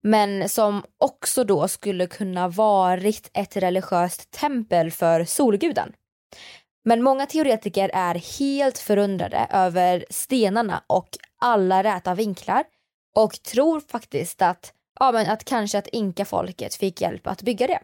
Men 0.02 0.48
som 0.48 0.82
också 0.98 1.44
då 1.44 1.68
skulle 1.68 2.06
kunna 2.06 2.48
varit 2.48 3.30
ett 3.34 3.56
religiöst 3.56 4.30
tempel 4.30 4.90
för 4.90 5.24
solguden. 5.24 5.92
Men 6.84 7.02
många 7.02 7.26
teoretiker 7.26 7.90
är 7.94 8.38
helt 8.38 8.78
förundrade 8.78 9.46
över 9.50 10.04
stenarna 10.10 10.82
och 10.86 11.08
alla 11.40 11.82
räta 11.82 12.14
vinklar 12.14 12.64
och 13.14 13.42
tror 13.42 13.80
faktiskt 13.80 14.42
att, 14.42 14.72
ja, 15.00 15.12
men 15.12 15.30
att 15.30 15.44
kanske 15.44 15.78
att 15.78 15.88
inkafolket 15.88 16.74
fick 16.74 17.00
hjälp 17.00 17.26
att 17.26 17.42
bygga 17.42 17.66
det. 17.66 17.80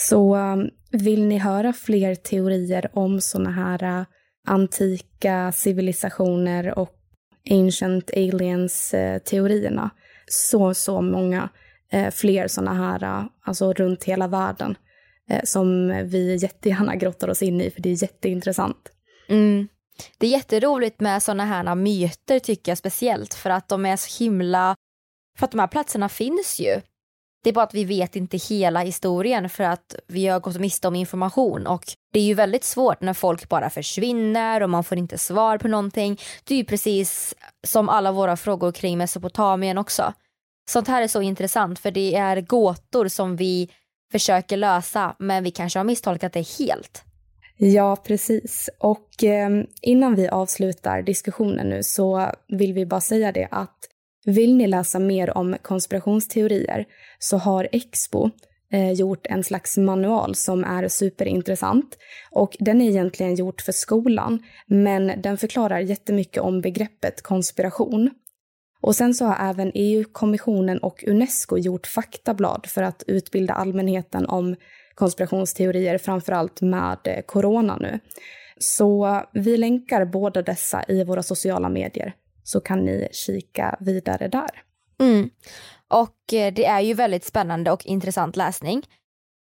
Så 0.00 0.36
um, 0.36 0.70
vill 0.90 1.24
ni 1.24 1.38
höra 1.38 1.72
fler 1.72 2.14
teorier 2.14 2.90
om 2.92 3.20
sådana 3.20 3.50
här 3.50 4.00
uh, 4.00 4.06
antika 4.46 5.52
civilisationer 5.52 6.78
och 6.78 6.94
ancient 7.50 8.10
aliens-teorierna? 8.10 9.82
Uh, 9.82 9.90
så, 10.26 10.74
så 10.74 11.00
många 11.00 11.48
uh, 11.94 12.10
fler 12.10 12.48
sådana 12.48 12.74
här, 12.74 13.28
alltså 13.44 13.72
runt 13.72 14.04
hela 14.04 14.28
världen 14.28 14.76
som 15.44 15.88
vi 16.04 16.36
jättegärna 16.36 16.96
grottar 16.96 17.28
oss 17.28 17.42
in 17.42 17.60
i 17.60 17.70
för 17.70 17.82
det 17.82 17.90
är 17.90 18.02
jätteintressant. 18.02 18.92
Mm. 19.28 19.68
Det 20.18 20.26
är 20.26 20.30
jätteroligt 20.30 21.00
med 21.00 21.22
sådana 21.22 21.44
här 21.44 21.74
myter 21.74 22.38
tycker 22.38 22.70
jag 22.70 22.78
speciellt 22.78 23.34
för 23.34 23.50
att 23.50 23.68
de 23.68 23.86
är 23.86 23.96
så 23.96 24.24
himla, 24.24 24.76
för 25.38 25.44
att 25.44 25.50
de 25.50 25.60
här 25.60 25.66
platserna 25.66 26.08
finns 26.08 26.60
ju. 26.60 26.80
Det 27.48 27.52
är 27.52 27.54
bara 27.54 27.64
att 27.64 27.74
vi 27.74 27.84
vet 27.84 28.16
inte 28.16 28.36
hela 28.36 28.80
historien 28.80 29.48
för 29.48 29.64
att 29.64 29.94
vi 30.06 30.26
har 30.26 30.40
gått 30.40 30.60
miste 30.60 30.88
om 30.88 30.94
information 30.94 31.66
och 31.66 31.84
det 32.12 32.20
är 32.20 32.24
ju 32.24 32.34
väldigt 32.34 32.64
svårt 32.64 33.00
när 33.00 33.14
folk 33.14 33.48
bara 33.48 33.70
försvinner 33.70 34.62
och 34.62 34.70
man 34.70 34.84
får 34.84 34.98
inte 34.98 35.18
svar 35.18 35.58
på 35.58 35.68
någonting. 35.68 36.20
Det 36.44 36.54
är 36.54 36.58
ju 36.58 36.64
precis 36.64 37.34
som 37.66 37.88
alla 37.88 38.12
våra 38.12 38.36
frågor 38.36 38.72
kring 38.72 38.98
Mesopotamien 38.98 39.78
också. 39.78 40.12
Sånt 40.70 40.88
här 40.88 41.02
är 41.02 41.08
så 41.08 41.22
intressant 41.22 41.78
för 41.78 41.90
det 41.90 42.14
är 42.14 42.40
gåtor 42.40 43.08
som 43.08 43.36
vi 43.36 43.68
försöker 44.12 44.56
lösa 44.56 45.16
men 45.18 45.44
vi 45.44 45.50
kanske 45.50 45.78
har 45.78 45.84
misstolkat 45.84 46.32
det 46.32 46.48
helt. 46.58 47.02
Ja, 47.56 47.96
precis. 47.96 48.70
Och 48.78 49.24
eh, 49.24 49.50
innan 49.82 50.14
vi 50.14 50.28
avslutar 50.28 51.02
diskussionen 51.02 51.68
nu 51.68 51.82
så 51.82 52.32
vill 52.48 52.72
vi 52.72 52.86
bara 52.86 53.00
säga 53.00 53.32
det 53.32 53.48
att 53.50 53.88
vill 54.28 54.56
ni 54.56 54.66
läsa 54.66 54.98
mer 54.98 55.38
om 55.38 55.56
konspirationsteorier 55.62 56.84
så 57.18 57.36
har 57.36 57.68
Expo 57.72 58.30
eh, 58.72 58.92
gjort 58.92 59.26
en 59.26 59.44
slags 59.44 59.76
manual 59.76 60.34
som 60.34 60.64
är 60.64 60.88
superintressant. 60.88 61.98
Och 62.30 62.56
den 62.60 62.80
är 62.80 62.88
egentligen 62.88 63.34
gjort 63.34 63.60
för 63.60 63.72
skolan, 63.72 64.42
men 64.66 65.12
den 65.22 65.38
förklarar 65.38 65.78
jättemycket 65.78 66.42
om 66.42 66.60
begreppet 66.60 67.22
konspiration. 67.22 68.10
Och 68.80 68.96
sen 68.96 69.14
så 69.14 69.24
har 69.24 69.50
även 69.50 69.72
EU-kommissionen 69.74 70.78
och 70.78 71.04
Unesco 71.06 71.58
gjort 71.58 71.86
faktablad 71.86 72.66
för 72.66 72.82
att 72.82 73.02
utbilda 73.06 73.54
allmänheten 73.54 74.26
om 74.26 74.56
konspirationsteorier, 74.94 75.98
framförallt 75.98 76.60
med 76.60 76.98
eh, 77.04 77.22
corona 77.26 77.76
nu. 77.76 77.98
Så 78.58 79.22
vi 79.32 79.56
länkar 79.56 80.04
båda 80.04 80.42
dessa 80.42 80.84
i 80.88 81.04
våra 81.04 81.22
sociala 81.22 81.68
medier, 81.68 82.14
så 82.48 82.60
kan 82.60 82.84
ni 82.84 83.08
kika 83.12 83.76
vidare 83.80 84.28
där. 84.28 84.50
Mm. 85.00 85.30
Och 85.88 86.32
eh, 86.32 86.54
det 86.54 86.64
är 86.64 86.80
ju 86.80 86.94
väldigt 86.94 87.24
spännande 87.24 87.70
och 87.70 87.86
intressant 87.86 88.36
läsning. 88.36 88.82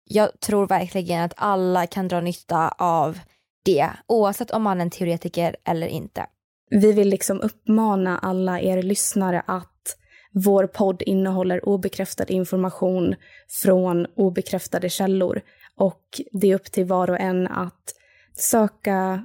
Jag 0.03 0.39
tror 0.39 0.67
verkligen 0.67 1.21
att 1.21 1.33
alla 1.35 1.87
kan 1.87 2.07
dra 2.07 2.21
nytta 2.21 2.69
av 2.77 3.19
det, 3.65 3.89
oavsett 4.07 4.51
om 4.51 4.63
man 4.63 4.77
är 4.77 4.81
en 4.81 4.89
teoretiker 4.89 5.55
eller 5.63 5.87
inte. 5.87 6.25
Vi 6.69 6.91
vill 6.91 7.09
liksom 7.09 7.41
uppmana 7.41 8.17
alla 8.17 8.61
er 8.61 8.81
lyssnare 8.81 9.43
att 9.47 9.97
vår 10.33 10.67
podd 10.67 11.01
innehåller 11.01 11.69
obekräftad 11.69 12.25
information 12.25 13.15
från 13.63 14.05
obekräftade 14.15 14.89
källor 14.89 15.41
och 15.77 16.21
det 16.31 16.51
är 16.51 16.55
upp 16.55 16.71
till 16.71 16.85
var 16.85 17.09
och 17.09 17.19
en 17.19 17.47
att 17.47 17.93
söka 18.33 19.23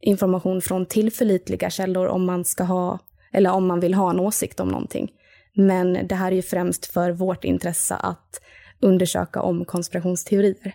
information 0.00 0.62
från 0.62 0.86
tillförlitliga 0.86 1.70
källor 1.70 2.06
om 2.06 2.24
man 2.24 2.44
ska 2.44 2.64
ha 2.64 2.98
eller 3.32 3.50
om 3.52 3.66
man 3.66 3.80
vill 3.80 3.94
ha 3.94 4.10
en 4.10 4.20
åsikt 4.20 4.60
om 4.60 4.68
någonting. 4.68 5.10
Men 5.54 6.06
det 6.06 6.14
här 6.14 6.32
är 6.32 6.36
ju 6.36 6.42
främst 6.42 6.86
för 6.86 7.10
vårt 7.10 7.44
intresse 7.44 7.94
att 7.94 8.40
undersöka 8.80 9.42
om 9.42 9.64
konspirationsteorier. 9.64 10.74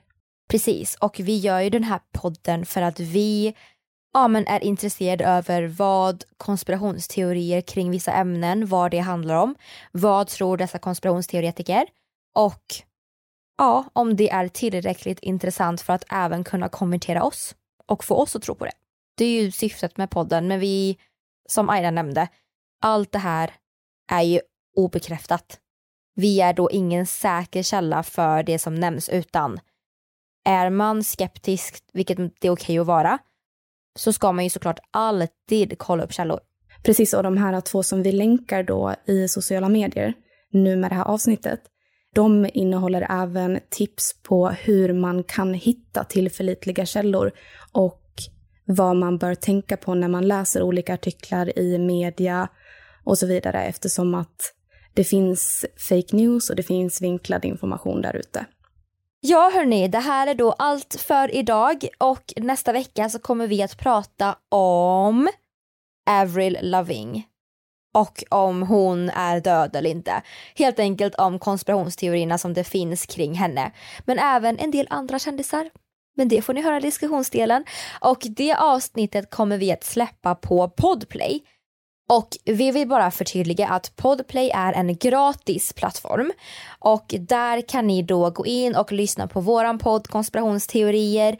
Precis, 0.49 0.95
och 0.95 1.19
vi 1.19 1.37
gör 1.37 1.59
ju 1.59 1.69
den 1.69 1.83
här 1.83 1.99
podden 2.13 2.65
för 2.65 2.81
att 2.81 2.99
vi 2.99 3.53
ja, 4.13 4.27
men 4.27 4.47
är 4.47 4.63
intresserade 4.63 5.25
över 5.25 5.63
vad 5.67 6.23
konspirationsteorier 6.37 7.61
kring 7.61 7.91
vissa 7.91 8.11
ämnen, 8.11 8.67
vad 8.67 8.91
det 8.91 8.99
handlar 8.99 9.35
om, 9.35 9.55
vad 9.91 10.27
tror 10.27 10.57
dessa 10.57 10.79
konspirationsteoretiker 10.79 11.85
och 12.35 12.63
ja, 13.57 13.85
om 13.93 14.15
det 14.15 14.29
är 14.29 14.47
tillräckligt 14.47 15.19
intressant 15.19 15.81
för 15.81 15.93
att 15.93 16.05
även 16.11 16.43
kunna 16.43 16.69
konvertera 16.69 17.23
oss 17.23 17.55
och 17.85 18.03
få 18.03 18.15
oss 18.15 18.35
att 18.35 18.41
tro 18.41 18.55
på 18.55 18.65
det. 18.65 18.71
Det 19.17 19.25
är 19.25 19.41
ju 19.41 19.51
syftet 19.51 19.97
med 19.97 20.09
podden, 20.09 20.47
men 20.47 20.59
vi, 20.59 20.97
som 21.49 21.69
Aida 21.69 21.91
nämnde, 21.91 22.27
allt 22.81 23.11
det 23.11 23.19
här 23.19 23.53
är 24.11 24.21
ju 24.21 24.39
obekräftat. 24.75 25.59
Vi 26.15 26.41
är 26.41 26.53
då 26.53 26.71
ingen 26.71 27.05
säker 27.05 27.63
källa 27.63 28.03
för 28.03 28.43
det 28.43 28.59
som 28.59 28.75
nämns 28.75 29.09
utan 29.09 29.59
är 30.45 30.69
man 30.69 31.03
skeptisk, 31.03 31.83
vilket 31.93 32.17
det 32.17 32.47
är 32.47 32.51
okej 32.51 32.51
okay 32.51 32.77
att 32.79 32.87
vara, 32.87 33.17
så 33.95 34.13
ska 34.13 34.31
man 34.31 34.43
ju 34.43 34.49
såklart 34.49 34.79
alltid 34.91 35.77
kolla 35.77 36.03
upp 36.03 36.13
källor. 36.13 36.39
Precis, 36.83 37.13
och 37.13 37.23
de 37.23 37.37
här 37.37 37.61
två 37.61 37.83
som 37.83 38.03
vi 38.03 38.11
länkar 38.11 38.63
då 38.63 38.95
i 39.05 39.27
sociala 39.27 39.69
medier 39.69 40.13
nu 40.51 40.75
med 40.75 40.91
det 40.91 40.95
här 40.95 41.03
avsnittet, 41.03 41.61
de 42.15 42.49
innehåller 42.53 43.07
även 43.09 43.59
tips 43.69 44.15
på 44.23 44.49
hur 44.49 44.93
man 44.93 45.23
kan 45.23 45.53
hitta 45.53 46.03
tillförlitliga 46.03 46.85
källor 46.85 47.31
och 47.71 48.03
vad 48.65 48.95
man 48.95 49.17
bör 49.17 49.35
tänka 49.35 49.77
på 49.77 49.93
när 49.93 50.07
man 50.07 50.27
läser 50.27 50.61
olika 50.61 50.93
artiklar 50.93 51.59
i 51.59 51.77
media 51.77 52.47
och 53.07 53.17
så 53.17 53.25
vidare 53.25 53.63
eftersom 53.63 54.15
att 54.15 54.53
det 54.93 55.03
finns 55.03 55.65
fake 55.89 56.15
news 56.15 56.49
och 56.49 56.55
det 56.55 56.63
finns 56.63 57.01
vinklad 57.01 57.45
information 57.45 58.01
där 58.01 58.15
ute. 58.15 58.45
Ja 59.19 59.51
hörni, 59.53 59.87
det 59.87 59.99
här 59.99 60.27
är 60.27 60.35
då 60.35 60.51
allt 60.51 60.95
för 61.07 61.35
idag 61.35 61.87
och 61.97 62.33
nästa 62.37 62.71
vecka 62.71 63.09
så 63.09 63.19
kommer 63.19 63.47
vi 63.47 63.63
att 63.63 63.77
prata 63.77 64.35
om 64.49 65.29
Avril 66.09 66.57
Loving 66.61 67.27
och 67.93 68.23
om 68.29 68.61
hon 68.61 69.09
är 69.09 69.39
död 69.39 69.75
eller 69.75 69.89
inte. 69.89 70.21
Helt 70.55 70.79
enkelt 70.79 71.15
om 71.15 71.39
konspirationsteorierna 71.39 72.37
som 72.37 72.53
det 72.53 72.63
finns 72.63 73.05
kring 73.05 73.33
henne. 73.33 73.71
Men 74.05 74.19
även 74.19 74.59
en 74.59 74.71
del 74.71 74.87
andra 74.89 75.19
kändisar. 75.19 75.69
Men 76.15 76.27
det 76.27 76.41
får 76.41 76.53
ni 76.53 76.61
höra 76.61 76.77
i 76.77 76.81
diskussionsdelen. 76.81 77.65
Och 78.01 78.19
det 78.29 78.53
avsnittet 78.53 79.29
kommer 79.29 79.57
vi 79.57 79.71
att 79.71 79.83
släppa 79.83 80.35
på 80.35 80.69
Podplay. 80.69 81.43
Och 82.09 82.27
vi 82.45 82.71
vill 82.71 82.87
bara 82.87 83.11
förtydliga 83.11 83.67
att 83.67 83.95
Podplay 83.95 84.51
är 84.53 84.73
en 84.73 84.97
gratis 84.97 85.73
plattform 85.73 86.31
och 86.79 87.15
där 87.19 87.61
kan 87.61 87.87
ni 87.87 88.01
då 88.01 88.29
gå 88.29 88.45
in 88.45 88.75
och 88.75 88.91
lyssna 88.91 89.27
på 89.27 89.41
våran 89.41 89.79
podd 89.79 90.07
konspirationsteorier. 90.07 91.37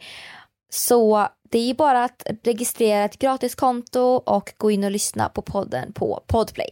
Så 0.70 1.28
det 1.50 1.70
är 1.70 1.74
bara 1.74 2.04
att 2.04 2.26
registrera 2.44 3.04
ett 3.04 3.18
gratiskonto 3.18 4.00
och 4.00 4.54
gå 4.56 4.70
in 4.70 4.84
och 4.84 4.90
lyssna 4.90 5.28
på 5.28 5.42
podden 5.42 5.92
på 5.92 6.24
Podplay. 6.26 6.68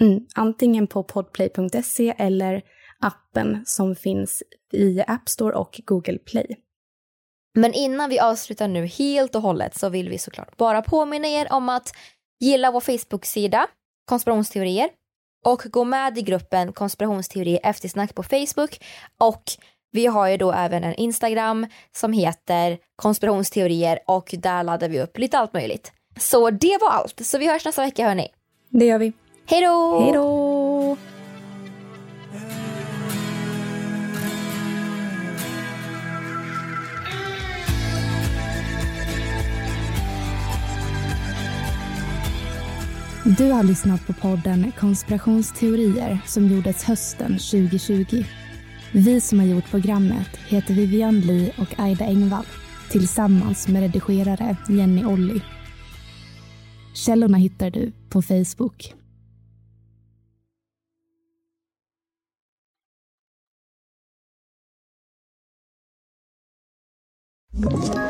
Mm, 0.00 0.26
antingen 0.34 0.86
på 0.86 1.02
podplay.se 1.02 2.14
eller 2.18 2.62
appen 3.00 3.62
som 3.66 3.96
finns 3.96 4.42
i 4.72 5.02
App 5.06 5.28
Store 5.28 5.54
och 5.54 5.80
Google 5.84 6.18
Play. 6.18 6.56
Men 7.54 7.74
innan 7.74 8.10
vi 8.10 8.18
avslutar 8.18 8.68
nu 8.68 8.86
helt 8.86 9.34
och 9.34 9.42
hållet 9.42 9.78
så 9.78 9.88
vill 9.88 10.08
vi 10.08 10.18
såklart 10.18 10.56
bara 10.56 10.82
påminna 10.82 11.28
er 11.28 11.52
om 11.52 11.68
att 11.68 11.92
Gilla 12.40 12.70
vår 12.70 12.80
Facebook-sida 12.80 13.66
konspirationsteorier 14.04 14.88
och 15.46 15.62
gå 15.64 15.84
med 15.84 16.18
i 16.18 16.22
gruppen 16.22 16.72
konspirationsteorier 16.72 17.60
eftersnack 17.62 18.14
på 18.14 18.22
Facebook 18.22 18.80
och 19.18 19.42
vi 19.92 20.06
har 20.06 20.28
ju 20.28 20.36
då 20.36 20.52
även 20.52 20.84
en 20.84 20.94
Instagram 20.94 21.66
som 21.96 22.12
heter 22.12 22.78
konspirationsteorier 22.96 23.98
och 24.06 24.34
där 24.38 24.62
laddar 24.62 24.88
vi 24.88 25.00
upp 25.00 25.18
lite 25.18 25.38
allt 25.38 25.52
möjligt. 25.52 25.92
Så 26.16 26.50
det 26.50 26.78
var 26.80 26.90
allt, 26.90 27.26
så 27.26 27.38
vi 27.38 27.48
hörs 27.48 27.64
nästa 27.64 27.82
vecka 27.82 28.08
hörni. 28.08 28.28
Det 28.68 28.86
gör 28.86 28.98
vi. 28.98 29.12
Hej 29.46 29.60
då! 29.60 30.00
Hej 30.00 30.12
då! 30.12 30.96
Du 43.24 43.50
har 43.52 43.62
lyssnat 43.62 44.06
på 44.06 44.12
podden 44.12 44.72
Konspirationsteorier 44.78 46.18
som 46.26 46.48
gjordes 46.48 46.84
hösten 46.84 47.32
2020. 47.32 48.24
Vi 48.92 49.20
som 49.20 49.38
har 49.38 49.46
gjort 49.46 49.70
programmet 49.70 50.36
heter 50.36 50.74
Vivian 50.74 51.20
Lee 51.20 51.52
och 51.58 51.80
Aida 51.80 52.04
Engvall 52.04 52.46
tillsammans 52.90 53.68
med 53.68 53.82
redigerare 53.82 54.56
Jenny 54.68 55.04
Olli. 55.04 55.40
Källorna 56.94 57.36
hittar 57.38 57.70
du 57.70 57.92
på 58.08 58.22
Facebook. 58.22 58.94
you 67.62 68.09